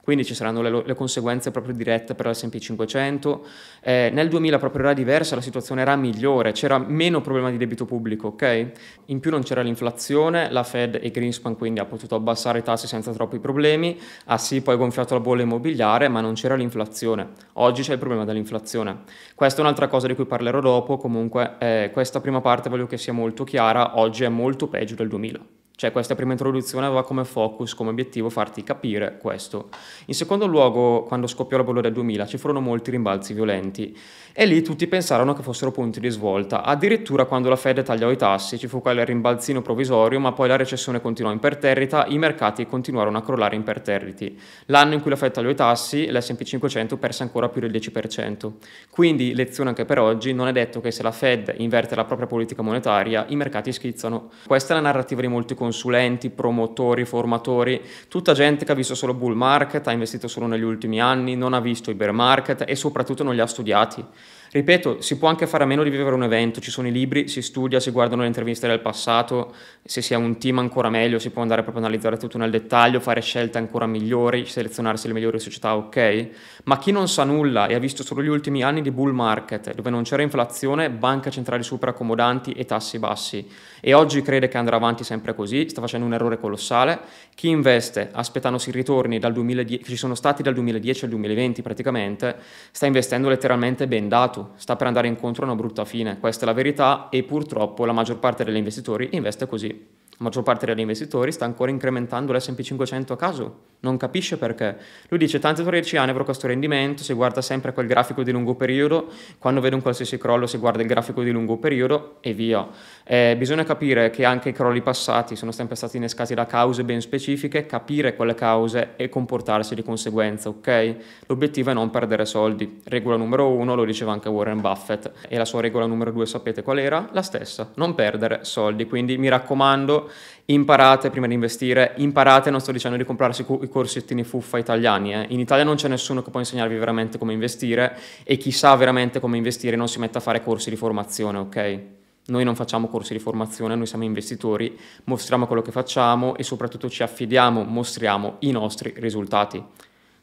quindi 0.02 0.24
ci 0.24 0.34
saranno 0.34 0.62
le, 0.62 0.82
le 0.84 0.94
conseguenze 0.94 1.52
proprio 1.52 1.74
dirette 1.74 2.14
per 2.14 2.26
l'S&P 2.26 2.58
500. 2.58 3.46
Eh, 3.82 4.10
nel 4.12 4.28
2000 4.28 4.58
proprio 4.58 4.82
era 4.82 4.94
diversa, 4.94 5.36
la 5.36 5.40
situazione 5.40 5.80
era 5.80 5.94
migliore, 5.94 6.50
c'era 6.52 6.76
meno 6.78 7.20
problema 7.20 7.50
di 7.50 7.56
debito 7.56 7.84
pubblico, 7.84 8.28
ok? 8.28 8.70
In 9.06 9.20
più 9.20 9.30
non 9.30 9.42
c'era 9.42 9.62
l'inflazione, 9.62 10.50
la 10.50 10.64
Fed 10.64 10.98
e 11.00 11.10
Greenspan 11.10 11.56
quindi 11.56 11.78
ha 11.78 11.84
potuto 11.84 12.16
abbassare 12.16 12.58
i 12.58 12.62
tassi 12.62 12.88
senza 12.88 13.12
troppi 13.12 13.38
problemi, 13.38 13.96
ha 14.26 14.38
sì 14.38 14.60
poi 14.60 14.76
gonfiato 14.76 15.14
la 15.14 15.20
bolla 15.20 15.42
immobiliare, 15.42 16.08
ma 16.08 16.20
non 16.20 16.34
c'era 16.34 16.56
l'inflazione. 16.56 17.28
Oggi 17.54 17.82
c'è 17.82 17.92
il 17.92 17.98
problema 17.98 18.24
dell'inflazione. 18.24 19.02
Questa 19.36 19.60
è 19.60 19.62
un'altra 19.62 19.86
cosa 19.86 20.08
di 20.08 20.16
cui 20.16 20.26
parlerò 20.26 20.60
dopo, 20.60 20.96
comunque 20.96 21.54
eh, 21.58 21.90
questa 21.92 22.20
prima 22.20 22.40
parte 22.40 22.68
voglio 22.68 22.86
che 22.86 22.98
sia 22.98 23.12
molto 23.12 23.44
chiara, 23.44 23.98
oggi 23.98 24.24
è 24.24 24.28
molto 24.28 24.66
peggio 24.66 24.96
del 24.96 25.06
2000. 25.06 25.61
Cioè 25.82 25.90
questa 25.90 26.14
prima 26.14 26.30
introduzione 26.30 26.86
aveva 26.86 27.02
come 27.02 27.24
focus, 27.24 27.74
come 27.74 27.90
obiettivo 27.90 28.30
farti 28.30 28.62
capire 28.62 29.18
questo. 29.18 29.68
In 30.04 30.14
secondo 30.14 30.46
luogo, 30.46 31.02
quando 31.02 31.26
scoppiò 31.26 31.56
la 31.56 31.64
bolla 31.64 31.80
del 31.80 31.92
2000 31.92 32.24
ci 32.26 32.38
furono 32.38 32.60
molti 32.60 32.92
rimbalzi 32.92 33.34
violenti 33.34 33.98
e 34.32 34.46
lì 34.46 34.62
tutti 34.62 34.86
pensarono 34.86 35.34
che 35.34 35.42
fossero 35.42 35.72
punti 35.72 35.98
di 35.98 36.08
svolta. 36.08 36.62
Addirittura 36.62 37.24
quando 37.24 37.48
la 37.48 37.56
Fed 37.56 37.82
tagliò 37.82 38.12
i 38.12 38.16
tassi 38.16 38.58
ci 38.58 38.68
fu 38.68 38.80
quel 38.80 39.04
rimbalzino 39.04 39.60
provvisorio, 39.60 40.20
ma 40.20 40.30
poi 40.30 40.46
la 40.46 40.54
recessione 40.54 41.00
continuò 41.00 41.32
imperterrita, 41.32 42.06
i 42.06 42.16
mercati 42.16 42.64
continuarono 42.64 43.18
a 43.18 43.22
crollare 43.22 43.56
imperterriti. 43.56 44.38
L'anno 44.66 44.94
in 44.94 45.00
cui 45.00 45.10
la 45.10 45.16
Fed 45.16 45.32
tagliò 45.32 45.50
i 45.50 45.56
tassi, 45.56 46.12
l'S&P 46.12 46.44
500 46.44 46.96
perse 46.96 47.24
ancora 47.24 47.48
più 47.48 47.60
del 47.60 47.72
10%. 47.72 48.52
Quindi, 48.88 49.34
lezione 49.34 49.70
anche 49.70 49.84
per 49.84 49.98
oggi, 49.98 50.32
non 50.32 50.46
è 50.46 50.52
detto 50.52 50.80
che 50.80 50.92
se 50.92 51.02
la 51.02 51.10
Fed 51.10 51.54
inverte 51.56 51.96
la 51.96 52.04
propria 52.04 52.28
politica 52.28 52.62
monetaria, 52.62 53.24
i 53.30 53.34
mercati 53.34 53.72
schizzano. 53.72 54.30
Questa 54.46 54.74
è 54.74 54.76
la 54.76 54.82
narrativa 54.82 55.20
di 55.22 55.26
molti 55.26 55.54
consulenti 55.56 55.70
consulenti, 55.72 56.28
promotori, 56.28 57.06
formatori, 57.06 57.80
tutta 58.08 58.34
gente 58.34 58.66
che 58.66 58.72
ha 58.72 58.74
visto 58.74 58.94
solo 58.94 59.14
bull 59.14 59.34
market, 59.34 59.86
ha 59.86 59.92
investito 59.92 60.28
solo 60.28 60.46
negli 60.46 60.62
ultimi 60.62 61.00
anni, 61.00 61.34
non 61.34 61.54
ha 61.54 61.60
visto 61.60 61.90
i 61.90 61.94
bear 61.94 62.12
market 62.12 62.64
e 62.66 62.76
soprattutto 62.76 63.24
non 63.24 63.34
li 63.34 63.40
ha 63.40 63.46
studiati. 63.46 64.04
Ripeto, 64.54 65.00
si 65.00 65.16
può 65.16 65.28
anche 65.28 65.46
fare 65.46 65.64
a 65.64 65.66
meno 65.66 65.82
di 65.82 65.88
vivere 65.88 66.14
un 66.14 66.24
evento, 66.24 66.60
ci 66.60 66.70
sono 66.70 66.86
i 66.86 66.92
libri, 66.92 67.26
si 67.26 67.40
studia, 67.40 67.80
si 67.80 67.90
guardano 67.90 68.20
le 68.20 68.26
interviste 68.26 68.66
del 68.66 68.80
passato, 68.80 69.54
se 69.82 70.02
si 70.02 70.12
ha 70.12 70.18
un 70.18 70.36
team 70.36 70.58
ancora 70.58 70.90
meglio 70.90 71.18
si 71.18 71.30
può 71.30 71.40
andare 71.40 71.62
proprio 71.62 71.82
a 71.82 71.86
analizzare 71.86 72.18
tutto 72.18 72.36
nel 72.36 72.50
dettaglio, 72.50 73.00
fare 73.00 73.22
scelte 73.22 73.56
ancora 73.56 73.86
migliori, 73.86 74.44
selezionarsi 74.44 75.06
le 75.06 75.14
migliori 75.14 75.38
società, 75.38 75.74
ok? 75.74 76.28
Ma 76.64 76.78
chi 76.78 76.90
non 76.90 77.08
sa 77.08 77.24
nulla 77.24 77.66
e 77.66 77.72
ha 77.72 77.78
visto 77.78 78.02
solo 78.02 78.22
gli 78.22 78.28
ultimi 78.28 78.62
anni 78.62 78.82
di 78.82 78.90
bull 78.90 79.12
market, 79.12 79.72
dove 79.72 79.88
non 79.88 80.02
c'era 80.02 80.20
inflazione, 80.20 80.90
banche 80.90 81.30
centrali 81.30 81.62
super 81.62 81.88
accomodanti 81.88 82.52
e 82.52 82.66
tassi 82.66 82.98
bassi, 82.98 83.48
e 83.80 83.94
oggi 83.94 84.20
crede 84.20 84.48
che 84.48 84.58
andrà 84.58 84.76
avanti 84.76 85.02
sempre 85.02 85.34
così, 85.34 85.66
sta 85.70 85.80
facendo 85.80 86.04
un 86.04 86.12
errore 86.12 86.38
colossale. 86.38 87.00
Chi 87.34 87.48
investe 87.48 88.10
aspettandosi 88.12 88.68
i 88.68 88.72
ritorni 88.72 89.18
dal 89.18 89.32
2010, 89.32 89.82
che 89.82 89.88
ci 89.88 89.96
sono 89.96 90.14
stati 90.14 90.42
dal 90.42 90.52
2010 90.52 91.04
al 91.04 91.10
2020 91.10 91.62
praticamente, 91.62 92.36
sta 92.70 92.84
investendo 92.84 93.30
letteralmente 93.30 93.88
bendato 93.88 94.40
sta 94.54 94.76
per 94.76 94.86
andare 94.86 95.08
incontro 95.08 95.42
a 95.42 95.46
una 95.46 95.56
brutta 95.56 95.84
fine, 95.84 96.18
questa 96.18 96.44
è 96.44 96.46
la 96.46 96.52
verità 96.52 97.08
e 97.10 97.22
purtroppo 97.22 97.84
la 97.84 97.92
maggior 97.92 98.18
parte 98.18 98.44
degli 98.44 98.56
investitori 98.56 99.10
investe 99.12 99.46
così. 99.46 99.91
La 100.22 100.28
maggior 100.28 100.44
parte 100.44 100.66
degli 100.66 100.78
investitori 100.78 101.32
sta 101.32 101.44
ancora 101.44 101.72
incrementando 101.72 102.32
l'S&P 102.32 102.60
500 102.60 103.12
a 103.12 103.16
caso, 103.16 103.58
non 103.80 103.96
capisce 103.96 104.38
perché. 104.38 104.76
Lui 105.08 105.18
dice 105.18 105.40
tanti 105.40 105.64
13 105.64 105.96
anni 105.96 106.10
avrò 106.10 106.22
questo 106.22 106.46
rendimento, 106.46 107.02
si 107.02 107.12
guarda 107.12 107.42
sempre 107.42 107.72
quel 107.72 107.88
grafico 107.88 108.22
di 108.22 108.30
lungo 108.30 108.54
periodo, 108.54 109.08
quando 109.38 109.60
vede 109.60 109.74
un 109.74 109.82
qualsiasi 109.82 110.18
crollo 110.18 110.46
si 110.46 110.58
guarda 110.58 110.80
il 110.80 110.86
grafico 110.86 111.24
di 111.24 111.32
lungo 111.32 111.56
periodo 111.56 112.18
e 112.20 112.32
via. 112.34 112.68
Eh, 113.04 113.34
bisogna 113.36 113.64
capire 113.64 114.10
che 114.10 114.24
anche 114.24 114.50
i 114.50 114.52
crolli 114.52 114.80
passati 114.80 115.34
sono 115.34 115.50
sempre 115.50 115.74
stati 115.74 115.96
innescati 115.96 116.34
da 116.34 116.46
cause 116.46 116.84
ben 116.84 117.00
specifiche, 117.00 117.66
capire 117.66 118.14
quelle 118.14 118.34
cause 118.34 118.90
e 118.94 119.08
comportarsi 119.08 119.74
di 119.74 119.82
conseguenza, 119.82 120.48
ok? 120.50 120.96
L'obiettivo 121.26 121.70
è 121.70 121.74
non 121.74 121.90
perdere 121.90 122.26
soldi. 122.26 122.80
Regola 122.84 123.16
numero 123.16 123.48
uno, 123.48 123.74
lo 123.74 123.84
diceva 123.84 124.12
anche 124.12 124.28
Warren 124.28 124.60
Buffett, 124.60 125.10
e 125.28 125.36
la 125.36 125.44
sua 125.44 125.60
regola 125.60 125.86
numero 125.86 126.12
due 126.12 126.26
sapete 126.26 126.62
qual 126.62 126.78
era? 126.78 127.08
La 127.10 127.22
stessa, 127.22 127.72
non 127.74 127.96
perdere 127.96 128.44
soldi. 128.44 128.86
Quindi 128.86 129.18
mi 129.18 129.28
raccomando, 129.28 130.10
imparate 130.46 131.10
prima 131.10 131.26
di 131.26 131.34
investire, 131.34 131.94
imparate, 131.96 132.50
non 132.50 132.60
sto 132.60 132.72
dicendo 132.72 132.96
di 132.96 133.04
comprarsi 133.04 133.44
i 133.60 133.68
corsettini 133.68 134.24
fuffa 134.24 134.58
italiani, 134.58 135.14
eh. 135.14 135.26
in 135.28 135.40
Italia 135.40 135.64
non 135.64 135.76
c'è 135.76 135.88
nessuno 135.88 136.22
che 136.22 136.30
può 136.30 136.40
insegnarvi 136.40 136.76
veramente 136.76 137.18
come 137.18 137.32
investire 137.32 137.96
e 138.24 138.36
chi 138.36 138.50
sa 138.50 138.74
veramente 138.74 139.20
come 139.20 139.36
investire 139.36 139.76
non 139.76 139.88
si 139.88 139.98
mette 139.98 140.18
a 140.18 140.20
fare 140.20 140.42
corsi 140.42 140.70
di 140.70 140.76
formazione, 140.76 141.38
ok? 141.38 141.80
Noi 142.24 142.44
non 142.44 142.54
facciamo 142.54 142.86
corsi 142.88 143.12
di 143.12 143.18
formazione, 143.18 143.74
noi 143.74 143.86
siamo 143.86 144.04
investitori, 144.04 144.78
mostriamo 145.04 145.46
quello 145.46 145.62
che 145.62 145.72
facciamo 145.72 146.36
e 146.36 146.44
soprattutto 146.44 146.88
ci 146.88 147.02
affidiamo, 147.02 147.64
mostriamo 147.64 148.36
i 148.40 148.52
nostri 148.52 148.94
risultati 148.96 149.62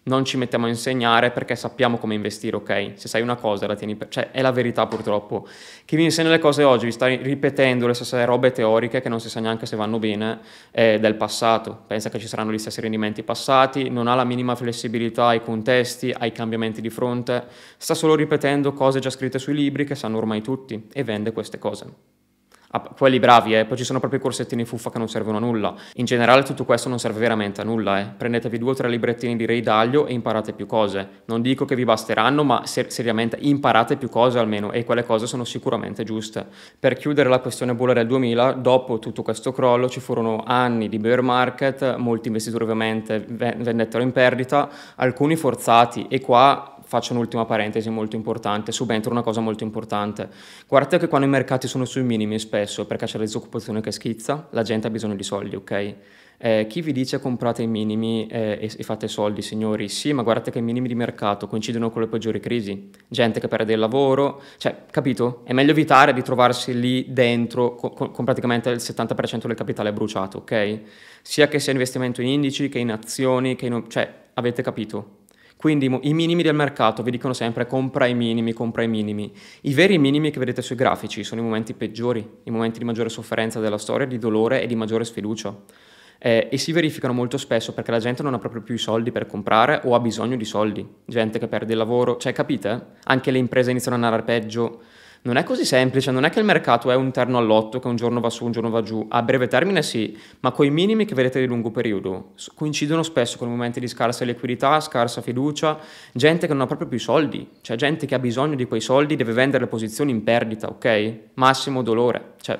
non 0.03 0.25
ci 0.25 0.37
mettiamo 0.37 0.65
a 0.65 0.69
insegnare 0.69 1.31
perché 1.31 1.55
sappiamo 1.55 1.97
come 1.97 2.15
investire, 2.15 2.55
ok? 2.55 2.93
Se 2.95 3.07
sai 3.07 3.21
una 3.21 3.35
cosa 3.35 3.67
la 3.67 3.75
tieni 3.75 3.95
per... 3.95 4.07
cioè 4.07 4.31
è 4.31 4.41
la 4.41 4.51
verità 4.51 4.87
purtroppo. 4.87 5.47
Chi 5.85 5.95
vi 5.95 6.03
insegna 6.03 6.29
le 6.29 6.39
cose 6.39 6.63
oggi 6.63 6.85
vi 6.85 6.91
sta 6.91 7.07
ripetendo 7.07 7.85
le 7.85 7.93
stesse 7.93 8.23
robe 8.25 8.51
teoriche 8.51 9.01
che 9.01 9.09
non 9.09 9.19
si 9.19 9.29
sa 9.29 9.39
neanche 9.39 9.65
se 9.65 9.75
vanno 9.75 9.99
bene 9.99 10.39
eh, 10.71 10.99
del 10.99 11.15
passato. 11.15 11.83
Pensa 11.85 12.09
che 12.09 12.19
ci 12.19 12.27
saranno 12.27 12.51
gli 12.51 12.57
stessi 12.57 12.81
rendimenti 12.81 13.23
passati, 13.23 13.89
non 13.89 14.07
ha 14.07 14.15
la 14.15 14.23
minima 14.23 14.55
flessibilità 14.55 15.27
ai 15.27 15.41
contesti, 15.41 16.13
ai 16.17 16.31
cambiamenti 16.31 16.81
di 16.81 16.89
fronte, 16.89 17.45
sta 17.77 17.93
solo 17.93 18.15
ripetendo 18.15 18.73
cose 18.73 18.99
già 18.99 19.09
scritte 19.09 19.37
sui 19.37 19.53
libri 19.53 19.85
che 19.85 19.95
sanno 19.95 20.17
ormai 20.17 20.41
tutti 20.41 20.87
e 20.91 21.03
vende 21.03 21.31
queste 21.31 21.59
cose. 21.59 22.18
Quelli 22.95 23.17
bravi, 23.17 23.55
eh. 23.55 23.65
poi 23.65 23.77
ci 23.77 23.83
sono 23.83 23.97
proprio 23.97 24.19
i 24.19 24.21
corsettini 24.21 24.63
fuffa 24.63 24.91
che 24.91 24.99
non 24.99 25.09
servono 25.09 25.37
a 25.37 25.39
nulla. 25.39 25.73
In 25.93 26.05
generale 26.05 26.43
tutto 26.43 26.65
questo 26.65 26.87
non 26.87 26.99
serve 26.99 27.19
veramente 27.19 27.61
a 27.61 27.63
nulla, 27.63 27.99
eh. 27.99 28.05
prendetevi 28.15 28.59
due 28.59 28.71
o 28.71 28.73
tre 28.75 28.87
librettini 28.87 29.35
di 29.35 29.47
Ray 29.47 29.61
Dalio 29.61 30.05
e 30.05 30.13
imparate 30.13 30.53
più 30.53 30.67
cose. 30.67 31.23
Non 31.25 31.41
dico 31.41 31.65
che 31.65 31.73
vi 31.73 31.83
basteranno, 31.83 32.43
ma 32.43 32.67
ser- 32.67 32.91
seriamente 32.91 33.37
imparate 33.41 33.97
più 33.97 34.07
cose 34.07 34.37
almeno 34.37 34.71
e 34.71 34.83
quelle 34.83 35.03
cose 35.03 35.25
sono 35.25 35.45
sicuramente 35.45 36.03
giuste. 36.03 36.45
Per 36.77 36.93
chiudere 36.93 37.27
la 37.27 37.39
questione 37.39 37.73
bulla 37.73 37.93
del 37.93 38.05
2000, 38.05 38.51
dopo 38.51 38.99
tutto 38.99 39.23
questo 39.23 39.51
crollo 39.51 39.89
ci 39.89 39.99
furono 39.99 40.43
anni 40.45 40.89
di 40.89 40.99
bear 40.99 41.23
market, 41.23 41.95
molti 41.95 42.27
investitori 42.27 42.65
ovviamente 42.65 43.25
vendettero 43.27 44.03
in 44.03 44.11
perdita, 44.11 44.69
alcuni 44.95 45.35
forzati 45.35 46.05
e 46.07 46.21
qua 46.21 46.78
faccio 46.89 47.13
un'ultima 47.13 47.45
parentesi 47.45 47.87
molto 47.91 48.15
importante, 48.15 48.71
subentra 48.71 49.11
una 49.11 49.21
cosa 49.21 49.41
molto 49.41 49.63
importante. 49.63 50.27
Guardate 50.67 50.97
che 50.97 51.07
quando 51.07 51.27
i 51.27 51.29
mercati 51.29 51.67
sono 51.67 51.85
sui 51.85 52.01
minimi 52.01 52.39
spesso, 52.39 52.87
perché 52.87 53.05
c'è 53.05 53.19
la 53.19 53.25
disoccupazione 53.25 53.79
che 53.79 53.91
schizza, 53.91 54.47
la 54.49 54.63
gente 54.63 54.87
ha 54.87 54.89
bisogno 54.89 55.13
di 55.13 55.21
soldi, 55.21 55.55
ok? 55.55 55.95
Eh, 56.41 56.65
chi 56.67 56.81
vi 56.81 56.91
dice 56.91 57.19
comprate 57.19 57.61
i 57.61 57.67
minimi 57.67 58.25
eh, 58.25 58.57
e, 58.59 58.71
e, 58.75 58.83
fate 58.83 59.07
soldi, 59.07 59.43
signori? 59.43 59.87
Sì, 59.87 60.13
ma 60.13 60.23
guardate 60.23 60.49
che 60.49 60.57
i 60.57 60.63
minimi 60.63 60.87
di 60.87 60.95
mercato 60.95 61.47
coincidono 61.47 61.91
con 61.91 62.01
le 62.01 62.07
peggiori 62.07 62.39
crisi. 62.39 62.89
Gente 63.07 63.39
che 63.39 63.47
perde 63.47 63.73
il 63.73 63.79
lavoro, 63.79 64.41
cioè, 64.57 64.85
capito? 64.89 65.41
È 65.43 65.53
meglio 65.53 65.71
evitare 65.71 66.11
di 66.11 66.23
trovarsi 66.23 66.79
lì 66.79 67.05
dentro 67.09 67.75
con, 67.75 68.09
con 68.09 68.25
praticamente 68.25 68.71
il 68.71 68.77
70% 68.77 69.45
del 69.45 69.55
capitale 69.55 69.93
bruciato, 69.93 70.39
ok? 70.39 70.79
Sia 71.21 71.47
che 71.47 71.59
sia 71.59 71.71
investimento 71.71 72.21
in 72.21 72.29
indici, 72.29 72.67
che 72.67 72.79
in 72.79 72.91
azioni, 72.91 73.55
che 73.55 73.67
in... 73.67 73.83
cioè, 73.89 74.11
avete 74.33 74.63
capito? 74.63 75.18
Quindi 75.59 75.93
i 76.03 76.13
minimi 76.13 76.41
del 76.41 76.55
mercato 76.55 77.03
vi 77.03 77.11
dicono 77.11 77.33
sempre 77.33 77.67
compra 77.67 78.05
i 78.05 78.13
minimi, 78.13 78.53
compra 78.53 78.81
i 78.81 78.87
minimi. 78.87 79.29
I 79.63 79.73
veri 79.73 79.97
minimi 79.97 80.31
che 80.31 80.39
vedete 80.39 80.61
sui 80.61 80.77
grafici 80.77 81.21
sono 81.25 81.41
i 81.41 81.43
momenti 81.43 81.73
peggiori, 81.73 82.25
i 82.43 82.49
momenti 82.49 82.79
di 82.79 82.85
maggiore 82.85 83.09
sofferenza 83.09 83.59
della 83.59 83.77
storia, 83.77 84.07
di 84.07 84.17
dolore 84.17 84.61
e 84.61 84.67
di 84.67 84.75
maggiore 84.75 85.03
sfiducia. 85.03 85.53
Eh, 86.17 86.47
e 86.49 86.57
si 86.57 86.71
verificano 86.71 87.11
molto 87.11 87.37
spesso 87.37 87.73
perché 87.73 87.91
la 87.91 87.99
gente 87.99 88.23
non 88.23 88.33
ha 88.33 88.37
proprio 88.37 88.61
più 88.61 88.75
i 88.75 88.77
soldi 88.77 89.11
per 89.11 89.25
comprare 89.25 89.81
o 89.83 89.95
ha 89.95 89.99
bisogno 89.99 90.37
di 90.37 90.45
soldi. 90.45 90.87
Gente 91.03 91.39
che 91.39 91.49
perde 91.49 91.73
il 91.73 91.77
lavoro, 91.77 92.15
cioè 92.15 92.31
capite? 92.31 92.91
Anche 93.03 93.29
le 93.29 93.37
imprese 93.37 93.71
iniziano 93.71 93.97
a 93.97 93.99
andare 94.01 94.23
peggio 94.23 94.79
non 95.21 95.35
è 95.35 95.43
così 95.43 95.65
semplice, 95.65 96.11
non 96.11 96.23
è 96.23 96.29
che 96.29 96.39
il 96.39 96.45
mercato 96.45 96.89
è 96.91 96.95
un 96.95 97.11
terno 97.11 97.37
all'otto 97.37 97.79
che 97.79 97.87
un 97.87 97.95
giorno 97.95 98.19
va 98.19 98.29
su, 98.29 98.45
un 98.45 98.51
giorno 98.51 98.69
va 98.69 98.81
giù. 98.81 99.05
A 99.09 99.21
breve 99.21 99.47
termine 99.47 99.83
sì, 99.83 100.17
ma 100.39 100.51
coi 100.51 100.69
minimi 100.69 101.05
che 101.05 101.13
vedete 101.13 101.39
di 101.39 101.45
lungo 101.45 101.71
periodo 101.71 102.33
coincidono 102.55 103.03
spesso 103.03 103.37
con 103.37 103.49
momenti 103.49 103.79
di 103.79 103.87
scarsa 103.87 104.23
liquidità, 104.23 104.79
scarsa 104.79 105.21
fiducia, 105.21 105.77
gente 106.13 106.47
che 106.47 106.53
non 106.53 106.61
ha 106.61 106.65
proprio 106.67 106.87
più 106.87 106.99
soldi, 106.99 107.47
cioè 107.61 107.75
gente 107.75 108.05
che 108.05 108.15
ha 108.15 108.19
bisogno 108.19 108.55
di 108.55 108.65
quei 108.65 108.81
soldi 108.81 109.15
deve 109.15 109.33
vendere 109.33 109.65
le 109.65 109.69
posizioni 109.69 110.11
in 110.11 110.23
perdita, 110.23 110.67
ok? 110.67 111.13
Massimo 111.33 111.81
dolore, 111.81 112.33
cioè 112.41 112.57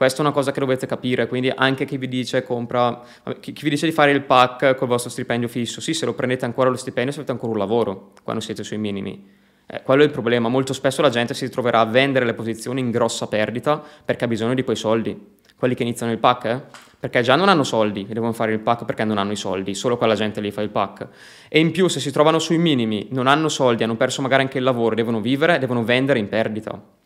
questa 0.00 0.22
è 0.22 0.24
una 0.24 0.32
cosa 0.32 0.50
che 0.50 0.60
dovete 0.60 0.86
capire, 0.86 1.26
quindi 1.26 1.52
anche 1.54 1.84
chi 1.84 1.98
vi 1.98 2.08
dice 2.08 2.42
compra, 2.42 3.02
chi, 3.38 3.52
vi 3.52 3.68
dice 3.68 3.84
di 3.84 3.92
fare 3.92 4.12
il 4.12 4.22
pack 4.22 4.74
col 4.74 4.88
vostro 4.88 5.10
stipendio 5.10 5.46
fisso, 5.46 5.82
sì, 5.82 5.92
se 5.92 6.06
lo 6.06 6.14
prendete 6.14 6.46
ancora 6.46 6.70
lo 6.70 6.76
stipendio, 6.76 7.12
se 7.12 7.18
avete 7.18 7.32
ancora 7.32 7.52
un 7.52 7.58
lavoro 7.58 8.12
quando 8.22 8.40
siete 8.40 8.64
sui 8.64 8.78
minimi. 8.78 9.39
Eh, 9.72 9.82
quello 9.84 10.02
è 10.02 10.04
il 10.04 10.10
problema, 10.10 10.48
molto 10.48 10.72
spesso 10.72 11.00
la 11.00 11.10
gente 11.10 11.32
si 11.32 11.48
troverà 11.48 11.78
a 11.78 11.84
vendere 11.84 12.24
le 12.24 12.34
posizioni 12.34 12.80
in 12.80 12.90
grossa 12.90 13.28
perdita 13.28 13.80
perché 14.04 14.24
ha 14.24 14.28
bisogno 14.28 14.54
di 14.54 14.64
quei 14.64 14.74
soldi. 14.74 15.38
Quelli 15.54 15.74
che 15.74 15.82
iniziano 15.82 16.10
il 16.10 16.18
pack, 16.18 16.44
eh? 16.46 16.60
perché 16.98 17.22
già 17.22 17.36
non 17.36 17.48
hanno 17.48 17.62
soldi 17.62 18.06
e 18.08 18.12
devono 18.12 18.32
fare 18.32 18.52
il 18.52 18.60
pack 18.60 18.84
perché 18.84 19.04
non 19.04 19.18
hanno 19.18 19.32
i 19.32 19.36
soldi, 19.36 19.74
solo 19.74 19.96
quella 19.96 20.14
gente 20.14 20.40
lì 20.40 20.50
fa 20.50 20.62
il 20.62 20.70
pack. 20.70 21.06
E 21.48 21.60
in 21.60 21.70
più 21.70 21.86
se 21.86 22.00
si 22.00 22.10
trovano 22.10 22.38
sui 22.38 22.58
minimi, 22.58 23.08
non 23.10 23.26
hanno 23.26 23.48
soldi, 23.48 23.84
hanno 23.84 23.96
perso 23.96 24.22
magari 24.22 24.42
anche 24.42 24.58
il 24.58 24.64
lavoro, 24.64 24.94
devono 24.94 25.20
vivere, 25.20 25.58
devono 25.58 25.84
vendere 25.84 26.18
in 26.18 26.28
perdita 26.28 26.98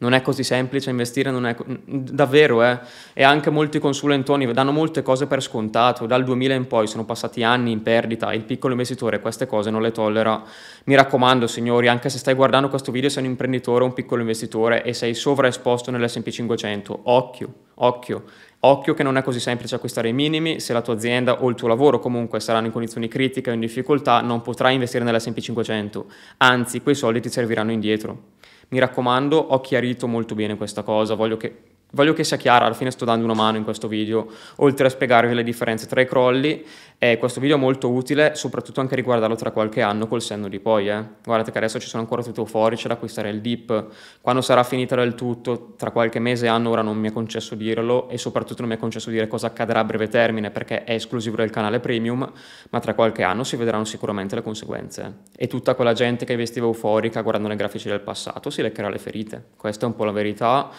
non 0.00 0.14
è 0.14 0.22
così 0.22 0.42
semplice 0.42 0.88
investire, 0.88 1.30
non 1.30 1.46
è 1.46 1.54
davvero, 1.84 2.62
eh. 2.62 2.78
E 3.12 3.22
anche 3.22 3.50
molti 3.50 3.78
consulentoni 3.78 4.50
danno 4.50 4.72
molte 4.72 5.02
cose 5.02 5.26
per 5.26 5.42
scontato. 5.42 6.06
Dal 6.06 6.24
2000 6.24 6.54
in 6.54 6.66
poi 6.66 6.86
sono 6.86 7.04
passati 7.04 7.42
anni 7.42 7.70
in 7.70 7.82
perdita. 7.82 8.32
Il 8.32 8.44
piccolo 8.44 8.72
investitore 8.72 9.20
queste 9.20 9.46
cose 9.46 9.70
non 9.70 9.82
le 9.82 9.92
tollera. 9.92 10.42
Mi 10.84 10.94
raccomando, 10.94 11.46
signori, 11.46 11.88
anche 11.88 12.08
se 12.08 12.16
stai 12.16 12.32
guardando 12.32 12.70
questo 12.70 12.90
video, 12.92 13.10
sei 13.10 13.24
un 13.24 13.30
imprenditore 13.30 13.84
o 13.84 13.88
un 13.88 13.92
piccolo 13.92 14.22
investitore 14.22 14.82
e 14.84 14.94
sei 14.94 15.12
sovraesposto 15.12 15.90
nell'SP 15.90 16.30
500, 16.30 17.00
occhio, 17.04 17.52
occhio. 17.74 18.24
Occhio 18.60 18.94
che 18.94 19.02
non 19.02 19.18
è 19.18 19.22
così 19.22 19.40
semplice 19.40 19.74
acquistare 19.74 20.08
i 20.08 20.12
minimi, 20.14 20.60
se 20.60 20.72
la 20.72 20.80
tua 20.80 20.94
azienda 20.94 21.42
o 21.42 21.48
il 21.48 21.54
tuo 21.54 21.68
lavoro 21.68 21.98
comunque 21.98 22.40
saranno 22.40 22.66
in 22.66 22.72
condizioni 22.72 23.08
critiche 23.08 23.50
o 23.50 23.54
in 23.54 23.60
difficoltà, 23.60 24.20
non 24.20 24.40
potrai 24.42 24.74
investire 24.74 25.04
nell'SP 25.04 25.38
500, 25.38 26.06
anzi 26.38 26.82
quei 26.82 26.94
soldi 26.94 27.20
ti 27.20 27.30
serviranno 27.30 27.72
indietro. 27.72 28.38
Mi 28.70 28.78
raccomando, 28.78 29.36
ho 29.36 29.60
chiarito 29.60 30.06
molto 30.06 30.34
bene 30.34 30.56
questa 30.56 30.82
cosa, 30.82 31.14
voglio 31.14 31.36
che 31.36 31.69
Voglio 31.92 32.12
che 32.12 32.22
sia 32.22 32.36
chiara, 32.36 32.66
alla 32.66 32.74
fine 32.74 32.90
sto 32.90 33.04
dando 33.04 33.24
una 33.24 33.34
mano 33.34 33.56
in 33.56 33.64
questo 33.64 33.88
video, 33.88 34.28
oltre 34.56 34.86
a 34.86 34.90
spiegarvi 34.90 35.34
le 35.34 35.42
differenze 35.42 35.86
tra 35.86 36.00
i 36.00 36.06
crolli, 36.06 36.64
e 36.98 37.16
questo 37.16 37.40
video 37.40 37.56
è 37.56 37.58
molto 37.58 37.90
utile, 37.90 38.34
soprattutto 38.34 38.80
anche 38.80 38.94
riguardarlo 38.94 39.34
tra 39.34 39.50
qualche 39.50 39.80
anno 39.80 40.06
col 40.06 40.20
senno 40.20 40.48
di 40.48 40.60
poi. 40.60 40.88
Eh. 40.88 41.02
Guardate 41.24 41.50
che 41.50 41.58
adesso 41.58 41.80
ci 41.80 41.88
sono 41.88 42.02
ancora 42.02 42.22
tutti 42.22 42.38
euforici 42.40 42.86
ad 42.86 42.92
acquistare 42.92 43.30
il 43.30 43.40
dip, 43.40 43.86
quando 44.20 44.42
sarà 44.42 44.62
finita 44.62 44.94
del 44.96 45.14
tutto, 45.14 45.74
tra 45.76 45.90
qualche 45.90 46.18
mese 46.18 46.46
e 46.46 46.48
anno, 46.48 46.70
ora 46.70 46.82
non 46.82 46.98
mi 46.98 47.08
è 47.08 47.12
concesso 47.12 47.54
dirlo, 47.54 48.08
e 48.08 48.18
soprattutto 48.18 48.60
non 48.60 48.70
mi 48.70 48.76
è 48.76 48.78
concesso 48.78 49.10
dire 49.10 49.26
cosa 49.26 49.48
accadrà 49.48 49.80
a 49.80 49.84
breve 49.84 50.08
termine, 50.08 50.50
perché 50.50 50.84
è 50.84 50.92
esclusivo 50.92 51.36
del 51.36 51.50
canale 51.50 51.80
premium, 51.80 52.30
ma 52.70 52.78
tra 52.80 52.94
qualche 52.94 53.22
anno 53.22 53.44
si 53.44 53.56
vedranno 53.56 53.84
sicuramente 53.84 54.34
le 54.34 54.42
conseguenze. 54.42 55.22
E 55.36 55.46
tutta 55.48 55.74
quella 55.74 55.94
gente 55.94 56.24
che 56.24 56.32
investiva 56.32 56.66
euforica 56.66 57.22
guardando 57.22 57.52
i 57.52 57.56
grafici 57.56 57.88
del 57.88 58.00
passato 58.00 58.50
si 58.50 58.62
leccherà 58.62 58.88
le 58.88 58.98
ferite. 58.98 59.44
Questa 59.56 59.86
è 59.86 59.88
un 59.88 59.96
po' 59.96 60.04
la 60.04 60.12
verità 60.12 60.70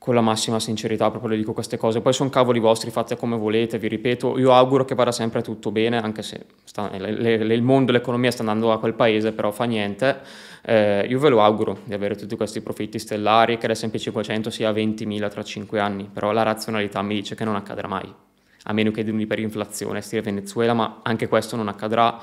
con 0.00 0.14
la 0.14 0.22
massima 0.22 0.58
sincerità, 0.58 1.10
proprio 1.10 1.32
le 1.32 1.36
dico 1.36 1.52
queste 1.52 1.76
cose. 1.76 2.00
Poi 2.00 2.14
sono 2.14 2.30
cavoli 2.30 2.58
vostri, 2.58 2.90
fate 2.90 3.18
come 3.18 3.36
volete, 3.36 3.78
vi 3.78 3.86
ripeto, 3.86 4.38
io 4.38 4.54
auguro 4.54 4.86
che 4.86 4.94
vada 4.94 5.12
sempre 5.12 5.42
tutto 5.42 5.70
bene, 5.70 6.00
anche 6.00 6.22
se 6.22 6.46
sta, 6.64 6.88
le, 6.96 7.12
le, 7.12 7.54
il 7.54 7.60
mondo, 7.60 7.92
l'economia 7.92 8.30
sta 8.30 8.40
andando 8.40 8.72
a 8.72 8.78
quel 8.78 8.94
paese, 8.94 9.32
però 9.32 9.50
fa 9.50 9.64
niente. 9.64 10.20
Eh, 10.62 11.04
io 11.06 11.18
ve 11.18 11.28
lo 11.28 11.42
auguro 11.42 11.80
di 11.84 11.92
avere 11.92 12.16
tutti 12.16 12.34
questi 12.34 12.62
profitti 12.62 12.98
stellari, 12.98 13.58
che 13.58 13.68
l'S&P 13.68 13.94
500 13.98 14.48
sia 14.48 14.70
20.000 14.72 15.28
tra 15.28 15.42
5 15.42 15.78
anni, 15.78 16.08
però 16.10 16.32
la 16.32 16.44
razionalità 16.44 17.02
mi 17.02 17.16
dice 17.16 17.34
che 17.34 17.44
non 17.44 17.54
accadrà 17.54 17.86
mai, 17.86 18.10
a 18.62 18.72
meno 18.72 18.90
che 18.92 19.04
di 19.04 19.10
un'iperinflazione, 19.10 20.00
stile 20.00 20.22
Venezuela, 20.22 20.72
ma 20.72 21.00
anche 21.02 21.28
questo 21.28 21.56
non 21.56 21.68
accadrà 21.68 22.18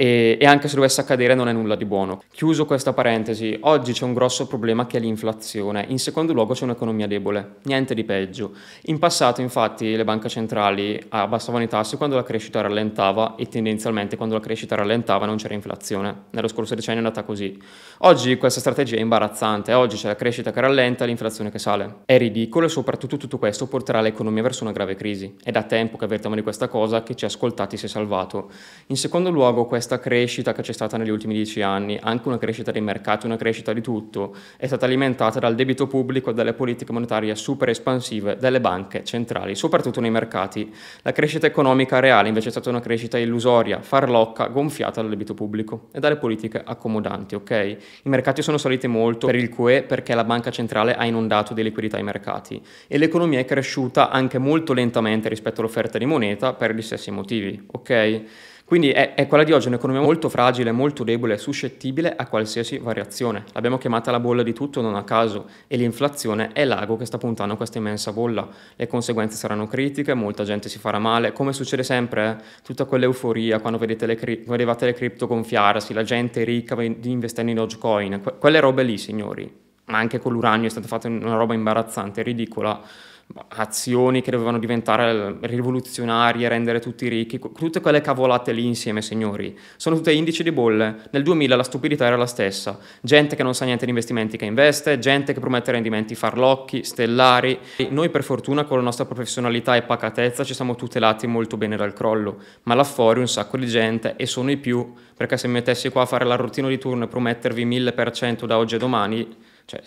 e, 0.00 0.38
e 0.40 0.46
anche 0.46 0.66
se 0.66 0.76
dovesse 0.76 1.02
accadere 1.02 1.34
non 1.34 1.46
è 1.46 1.52
nulla 1.52 1.74
di 1.74 1.84
buono. 1.84 2.22
Chiuso 2.32 2.64
questa 2.64 2.94
parentesi, 2.94 3.58
oggi 3.64 3.92
c'è 3.92 4.06
un 4.06 4.14
grosso 4.14 4.46
problema 4.46 4.86
che 4.86 4.96
è 4.96 5.00
l'inflazione. 5.00 5.84
In 5.88 5.98
secondo 5.98 6.32
luogo 6.32 6.54
c'è 6.54 6.64
un'economia 6.64 7.06
debole, 7.06 7.56
niente 7.64 7.92
di 7.92 8.02
peggio. 8.04 8.52
In 8.84 8.98
passato 8.98 9.42
infatti 9.42 9.94
le 9.94 10.04
banche 10.04 10.30
centrali 10.30 10.98
abbassavano 11.10 11.64
i 11.64 11.68
tassi 11.68 11.98
quando 11.98 12.16
la 12.16 12.22
crescita 12.22 12.62
rallentava 12.62 13.34
e 13.34 13.44
tendenzialmente 13.44 14.16
quando 14.16 14.36
la 14.36 14.40
crescita 14.40 14.74
rallentava 14.74 15.26
non 15.26 15.36
c'era 15.36 15.52
inflazione. 15.52 16.22
Nello 16.30 16.48
scorso 16.48 16.74
decennio 16.74 17.02
è 17.02 17.04
andata 17.04 17.22
così. 17.22 17.60
Oggi 17.98 18.38
questa 18.38 18.60
strategia 18.60 18.96
è 18.96 19.00
imbarazzante, 19.00 19.74
oggi 19.74 19.96
c'è 19.96 20.06
la 20.06 20.16
crescita 20.16 20.50
che 20.50 20.62
rallenta 20.62 21.04
e 21.04 21.08
l'inflazione 21.08 21.50
che 21.50 21.58
sale. 21.58 21.96
È 22.06 22.16
ridicolo 22.16 22.64
e 22.64 22.68
soprattutto 22.70 23.18
tutto 23.18 23.36
questo 23.36 23.66
porterà 23.66 24.00
l'economia 24.00 24.40
verso 24.40 24.62
una 24.62 24.72
grave 24.72 24.94
crisi. 24.94 25.36
È 25.42 25.50
da 25.50 25.64
tempo 25.64 25.98
che 25.98 26.06
avvertiamo 26.06 26.36
di 26.36 26.42
questa 26.42 26.68
cosa, 26.68 27.02
che 27.02 27.14
ci 27.14 27.26
ascoltati 27.26 27.76
si 27.76 27.84
è 27.84 27.88
salvato. 27.88 28.50
In 28.86 28.96
secondo 28.96 29.28
luogo 29.28 29.66
questa 29.66 29.88
crescita 29.98 30.52
che 30.52 30.62
c'è 30.62 30.72
stata 30.72 30.96
negli 30.96 31.10
ultimi 31.10 31.34
dieci 31.34 31.62
anni, 31.62 31.98
anche 32.00 32.28
una 32.28 32.38
crescita 32.38 32.70
dei 32.70 32.80
mercati, 32.80 33.26
una 33.26 33.36
crescita 33.36 33.72
di 33.72 33.80
tutto, 33.80 34.34
è 34.56 34.66
stata 34.66 34.86
alimentata 34.86 35.38
dal 35.38 35.54
debito 35.54 35.86
pubblico 35.86 36.30
e 36.30 36.34
dalle 36.34 36.52
politiche 36.52 36.92
monetarie 36.92 37.34
super 37.34 37.68
espansive 37.68 38.36
delle 38.36 38.60
banche 38.60 39.04
centrali, 39.04 39.54
soprattutto 39.54 40.00
nei 40.00 40.10
mercati. 40.10 40.72
La 41.02 41.12
crescita 41.12 41.46
economica 41.46 41.98
reale 41.98 42.28
invece 42.28 42.48
è 42.48 42.50
stata 42.50 42.70
una 42.70 42.80
crescita 42.80 43.18
illusoria, 43.18 43.80
farlocca, 43.80 44.46
gonfiata 44.46 45.00
dal 45.00 45.10
debito 45.10 45.34
pubblico 45.34 45.88
e 45.92 46.00
dalle 46.00 46.16
politiche 46.16 46.62
accomodanti, 46.64 47.34
ok? 47.34 47.50
I 48.04 48.08
mercati 48.08 48.42
sono 48.42 48.58
saliti 48.58 48.86
molto 48.86 49.26
per 49.26 49.36
il 49.36 49.48
QE 49.48 49.82
perché 49.82 50.14
la 50.14 50.24
banca 50.24 50.50
centrale 50.50 50.94
ha 50.94 51.04
inondato 51.04 51.54
di 51.54 51.62
liquidità 51.62 51.98
i 51.98 52.02
mercati 52.02 52.62
e 52.86 52.98
l'economia 52.98 53.38
è 53.38 53.44
cresciuta 53.44 54.10
anche 54.10 54.38
molto 54.38 54.72
lentamente 54.72 55.28
rispetto 55.28 55.60
all'offerta 55.60 55.98
di 55.98 56.04
moneta 56.04 56.52
per 56.52 56.74
gli 56.74 56.82
stessi 56.82 57.10
motivi, 57.10 57.66
ok? 57.72 58.22
Quindi 58.70 58.90
è, 58.92 59.14
è, 59.14 59.26
quella 59.26 59.42
di 59.42 59.50
oggi 59.50 59.66
un'economia 59.66 60.00
molto 60.00 60.28
fragile, 60.28 60.70
molto 60.70 61.02
debole, 61.02 61.38
suscettibile 61.38 62.14
a 62.14 62.28
qualsiasi 62.28 62.78
variazione. 62.78 63.42
L'abbiamo 63.52 63.78
chiamata 63.78 64.12
la 64.12 64.20
bolla 64.20 64.44
di 64.44 64.52
tutto 64.52 64.80
non 64.80 64.94
a 64.94 65.02
caso 65.02 65.48
e 65.66 65.76
l'inflazione 65.76 66.52
è 66.52 66.64
l'ago 66.64 66.96
che 66.96 67.04
sta 67.04 67.18
puntando 67.18 67.54
a 67.54 67.56
questa 67.56 67.78
immensa 67.78 68.12
bolla. 68.12 68.48
Le 68.76 68.86
conseguenze 68.86 69.36
saranno 69.36 69.66
critiche, 69.66 70.14
molta 70.14 70.44
gente 70.44 70.68
si 70.68 70.78
farà 70.78 71.00
male, 71.00 71.32
come 71.32 71.52
succede 71.52 71.82
sempre, 71.82 72.30
eh? 72.30 72.44
tutta 72.62 72.84
quell'euforia 72.84 73.58
quando 73.58 73.76
vedete 73.76 74.06
le 74.06 74.14
cri- 74.14 74.44
vedevate 74.46 74.84
le 74.84 74.92
cripto 74.92 75.26
gonfiarsi, 75.26 75.92
la 75.92 76.04
gente 76.04 76.44
ricca 76.44 76.80
investendo 76.80 77.50
in 77.50 77.56
Dogecoin, 77.56 78.20
que- 78.22 78.38
quelle 78.38 78.60
robe 78.60 78.84
lì 78.84 78.98
signori. 78.98 79.52
Ma 79.86 79.98
anche 79.98 80.20
con 80.20 80.32
l'uranio 80.32 80.68
è 80.68 80.70
stata 80.70 80.86
fatta 80.86 81.08
una 81.08 81.34
roba 81.34 81.54
imbarazzante, 81.54 82.22
ridicola 82.22 82.80
azioni 83.48 84.22
che 84.22 84.30
dovevano 84.30 84.58
diventare 84.58 85.36
rivoluzionarie, 85.40 86.48
rendere 86.48 86.80
tutti 86.80 87.08
ricchi, 87.08 87.38
tutte 87.38 87.80
quelle 87.80 88.00
cavolate 88.00 88.52
lì 88.52 88.66
insieme, 88.66 89.02
signori. 89.02 89.56
Sono 89.76 89.96
tutte 89.96 90.12
indici 90.12 90.42
di 90.42 90.52
bolle. 90.52 91.02
Nel 91.10 91.22
2000 91.22 91.56
la 91.56 91.62
stupidità 91.62 92.06
era 92.06 92.16
la 92.16 92.26
stessa. 92.26 92.78
Gente 93.00 93.36
che 93.36 93.42
non 93.42 93.54
sa 93.54 93.64
niente 93.64 93.84
di 93.84 93.90
investimenti 93.90 94.36
che 94.36 94.44
investe, 94.44 94.98
gente 94.98 95.32
che 95.32 95.40
promette 95.40 95.72
rendimenti 95.72 96.14
farlocchi, 96.14 96.82
stellari. 96.82 97.58
E 97.76 97.88
noi 97.90 98.08
per 98.08 98.24
fortuna 98.24 98.64
con 98.64 98.78
la 98.78 98.84
nostra 98.84 99.04
professionalità 99.04 99.76
e 99.76 99.82
pacatezza 99.82 100.44
ci 100.44 100.54
siamo 100.54 100.74
tutelati 100.74 101.26
molto 101.26 101.56
bene 101.56 101.76
dal 101.76 101.92
crollo, 101.92 102.38
ma 102.64 102.74
là 102.74 102.84
fuori 102.84 103.20
un 103.20 103.28
sacco 103.28 103.56
di 103.56 103.66
gente 103.66 104.16
e 104.16 104.26
sono 104.26 104.50
i 104.50 104.56
più, 104.56 104.92
perché 105.16 105.36
se 105.36 105.46
mi 105.46 105.54
mettessi 105.54 105.88
qua 105.90 106.02
a 106.02 106.06
fare 106.06 106.24
la 106.24 106.36
routine 106.36 106.68
di 106.68 106.78
turno 106.78 107.04
e 107.04 107.08
promettervi 107.08 107.64
1000% 107.64 108.44
da 108.46 108.58
oggi 108.58 108.74
a 108.74 108.78
domani 108.78 109.48
cioè, 109.64 109.80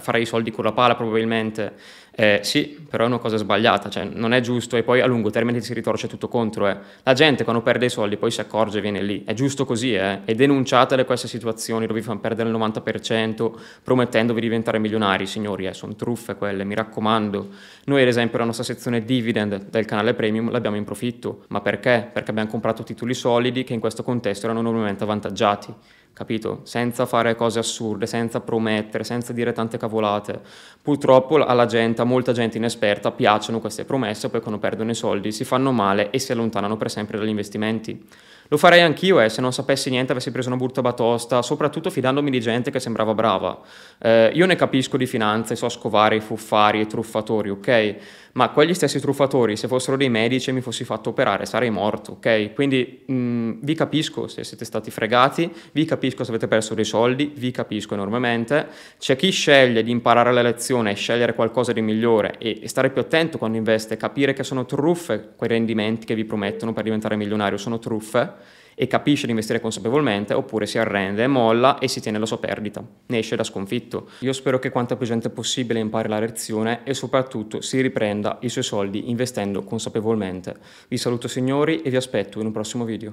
farei 0.00 0.22
i 0.22 0.26
soldi 0.26 0.50
con 0.50 0.64
la 0.64 0.72
pala 0.72 0.94
probabilmente, 0.94 1.74
eh, 2.14 2.40
sì, 2.42 2.78
però 2.88 3.04
è 3.04 3.06
una 3.06 3.18
cosa 3.18 3.36
sbagliata, 3.36 3.88
cioè, 3.88 4.04
non 4.04 4.32
è 4.32 4.40
giusto 4.40 4.76
e 4.76 4.82
poi 4.82 5.00
a 5.00 5.06
lungo 5.06 5.30
termine 5.30 5.60
si 5.60 5.72
ritorce 5.74 6.08
tutto 6.08 6.28
contro. 6.28 6.68
Eh. 6.68 6.76
La 7.02 7.12
gente 7.12 7.44
quando 7.44 7.62
perde 7.62 7.86
i 7.86 7.90
soldi 7.90 8.16
poi 8.16 8.30
si 8.30 8.40
accorge 8.40 8.78
e 8.78 8.80
viene 8.80 9.02
lì, 9.02 9.24
è 9.24 9.32
giusto 9.32 9.64
così, 9.64 9.94
eh? 9.94 10.20
e 10.24 10.34
denunciatele 10.34 11.04
queste 11.04 11.28
situazioni 11.28 11.86
dove 11.86 12.00
vi 12.00 12.04
fanno 12.04 12.20
perdere 12.20 12.48
il 12.48 12.56
90% 12.56 13.52
promettendovi 13.82 14.40
di 14.40 14.46
diventare 14.46 14.78
milionari, 14.78 15.26
signori, 15.26 15.66
eh, 15.66 15.72
sono 15.72 15.94
truffe 15.94 16.34
quelle, 16.34 16.64
mi 16.64 16.74
raccomando. 16.74 17.48
Noi 17.84 18.02
ad 18.02 18.08
esempio 18.08 18.38
la 18.38 18.44
nostra 18.44 18.64
sezione 18.64 19.04
dividend 19.04 19.68
del 19.70 19.84
canale 19.84 20.14
premium 20.14 20.50
l'abbiamo 20.50 20.76
in 20.76 20.84
profitto, 20.84 21.44
ma 21.48 21.60
perché? 21.60 22.10
Perché 22.12 22.30
abbiamo 22.30 22.50
comprato 22.50 22.82
titoli 22.82 23.14
solidi 23.14 23.64
che 23.64 23.72
in 23.72 23.80
questo 23.80 24.02
contesto 24.02 24.46
erano 24.46 24.62
normalmente 24.62 25.04
avvantaggiati 25.04 25.74
capito? 26.12 26.60
Senza 26.64 27.06
fare 27.06 27.34
cose 27.34 27.58
assurde, 27.58 28.06
senza 28.06 28.40
promettere, 28.40 29.04
senza 29.04 29.32
dire 29.32 29.52
tante 29.52 29.78
cavolate. 29.78 30.40
Purtroppo 30.82 31.36
alla 31.36 31.66
gente, 31.66 32.00
a 32.00 32.04
molta 32.04 32.32
gente 32.32 32.58
inesperta, 32.58 33.10
piacciono 33.10 33.60
queste 33.60 33.84
promesse, 33.84 34.28
poi 34.28 34.40
quando 34.40 34.60
perdono 34.60 34.90
i 34.90 34.94
soldi 34.94 35.32
si 35.32 35.44
fanno 35.44 35.72
male 35.72 36.10
e 36.10 36.18
si 36.18 36.32
allontanano 36.32 36.76
per 36.76 36.90
sempre 36.90 37.18
dagli 37.18 37.28
investimenti. 37.28 38.06
Lo 38.52 38.58
farei 38.58 38.82
anch'io, 38.82 39.18
eh, 39.18 39.30
se 39.30 39.40
non 39.40 39.50
sapessi 39.50 39.88
niente 39.88 40.12
avessi 40.12 40.30
preso 40.30 40.48
una 40.48 40.58
brutta 40.58 40.82
batosta, 40.82 41.40
soprattutto 41.40 41.88
fidandomi 41.88 42.30
di 42.30 42.38
gente 42.38 42.70
che 42.70 42.80
sembrava 42.80 43.14
brava. 43.14 43.58
Eh, 43.98 44.30
io 44.34 44.44
ne 44.44 44.56
capisco 44.56 44.98
di 44.98 45.06
finanza 45.06 45.54
e 45.54 45.56
so 45.56 45.70
scovare 45.70 46.16
i 46.16 46.20
fuffari 46.20 46.78
e 46.78 46.82
i 46.82 46.86
truffatori, 46.86 47.48
ok? 47.48 47.96
Ma 48.32 48.50
quegli 48.50 48.74
stessi 48.74 49.00
truffatori, 49.00 49.56
se 49.56 49.68
fossero 49.68 49.96
dei 49.96 50.10
medici 50.10 50.50
e 50.50 50.52
mi 50.52 50.60
fossi 50.60 50.84
fatto 50.84 51.08
operare, 51.08 51.46
sarei 51.46 51.70
morto, 51.70 52.12
ok? 52.12 52.52
Quindi 52.52 53.04
mh, 53.06 53.14
mm, 53.14 53.52
vi 53.62 53.74
capisco 53.74 54.28
se 54.28 54.44
siete 54.44 54.66
stati 54.66 54.90
fregati, 54.90 55.50
vi 55.72 55.86
capisco 56.02 56.24
se 56.24 56.30
avete 56.30 56.48
perso 56.48 56.74
dei 56.74 56.84
soldi, 56.84 57.32
vi 57.36 57.52
capisco 57.52 57.94
enormemente. 57.94 58.66
C'è 58.98 59.14
chi 59.14 59.30
sceglie 59.30 59.84
di 59.84 59.92
imparare 59.92 60.32
la 60.32 60.42
lezione 60.42 60.90
e 60.90 60.94
scegliere 60.94 61.32
qualcosa 61.32 61.72
di 61.72 61.80
migliore 61.80 62.38
e, 62.38 62.58
e 62.60 62.68
stare 62.68 62.90
più 62.90 63.00
attento 63.00 63.38
quando 63.38 63.56
investe, 63.56 63.96
capire 63.96 64.32
che 64.32 64.42
sono 64.42 64.66
truffe 64.66 65.34
quei 65.36 65.50
rendimenti 65.50 66.04
che 66.04 66.16
vi 66.16 66.24
promettono 66.24 66.72
per 66.72 66.82
diventare 66.82 67.14
milionario, 67.14 67.56
sono 67.56 67.78
truffe 67.78 68.60
e 68.74 68.86
capisce 68.86 69.26
di 69.26 69.30
investire 69.30 69.60
consapevolmente 69.60 70.34
oppure 70.34 70.66
si 70.66 70.78
arrende, 70.78 71.26
molla 71.26 71.78
e 71.78 71.88
si 71.88 72.00
tiene 72.00 72.18
la 72.18 72.26
sua 72.26 72.38
perdita, 72.38 72.82
ne 73.06 73.18
esce 73.18 73.36
da 73.36 73.44
sconfitto. 73.44 74.08
Io 74.20 74.32
spero 74.32 74.58
che 74.58 74.70
quanta 74.70 74.96
più 74.96 75.06
gente 75.06 75.30
possibile 75.30 75.78
impari 75.78 76.08
la 76.08 76.18
lezione 76.18 76.80
e 76.84 76.94
soprattutto 76.94 77.60
si 77.60 77.80
riprenda 77.80 78.38
i 78.40 78.48
suoi 78.48 78.64
soldi 78.64 79.10
investendo 79.10 79.62
consapevolmente. 79.62 80.56
Vi 80.88 80.96
saluto 80.96 81.28
signori 81.28 81.82
e 81.82 81.90
vi 81.90 81.96
aspetto 81.96 82.40
in 82.40 82.46
un 82.46 82.52
prossimo 82.52 82.84
video. 82.84 83.10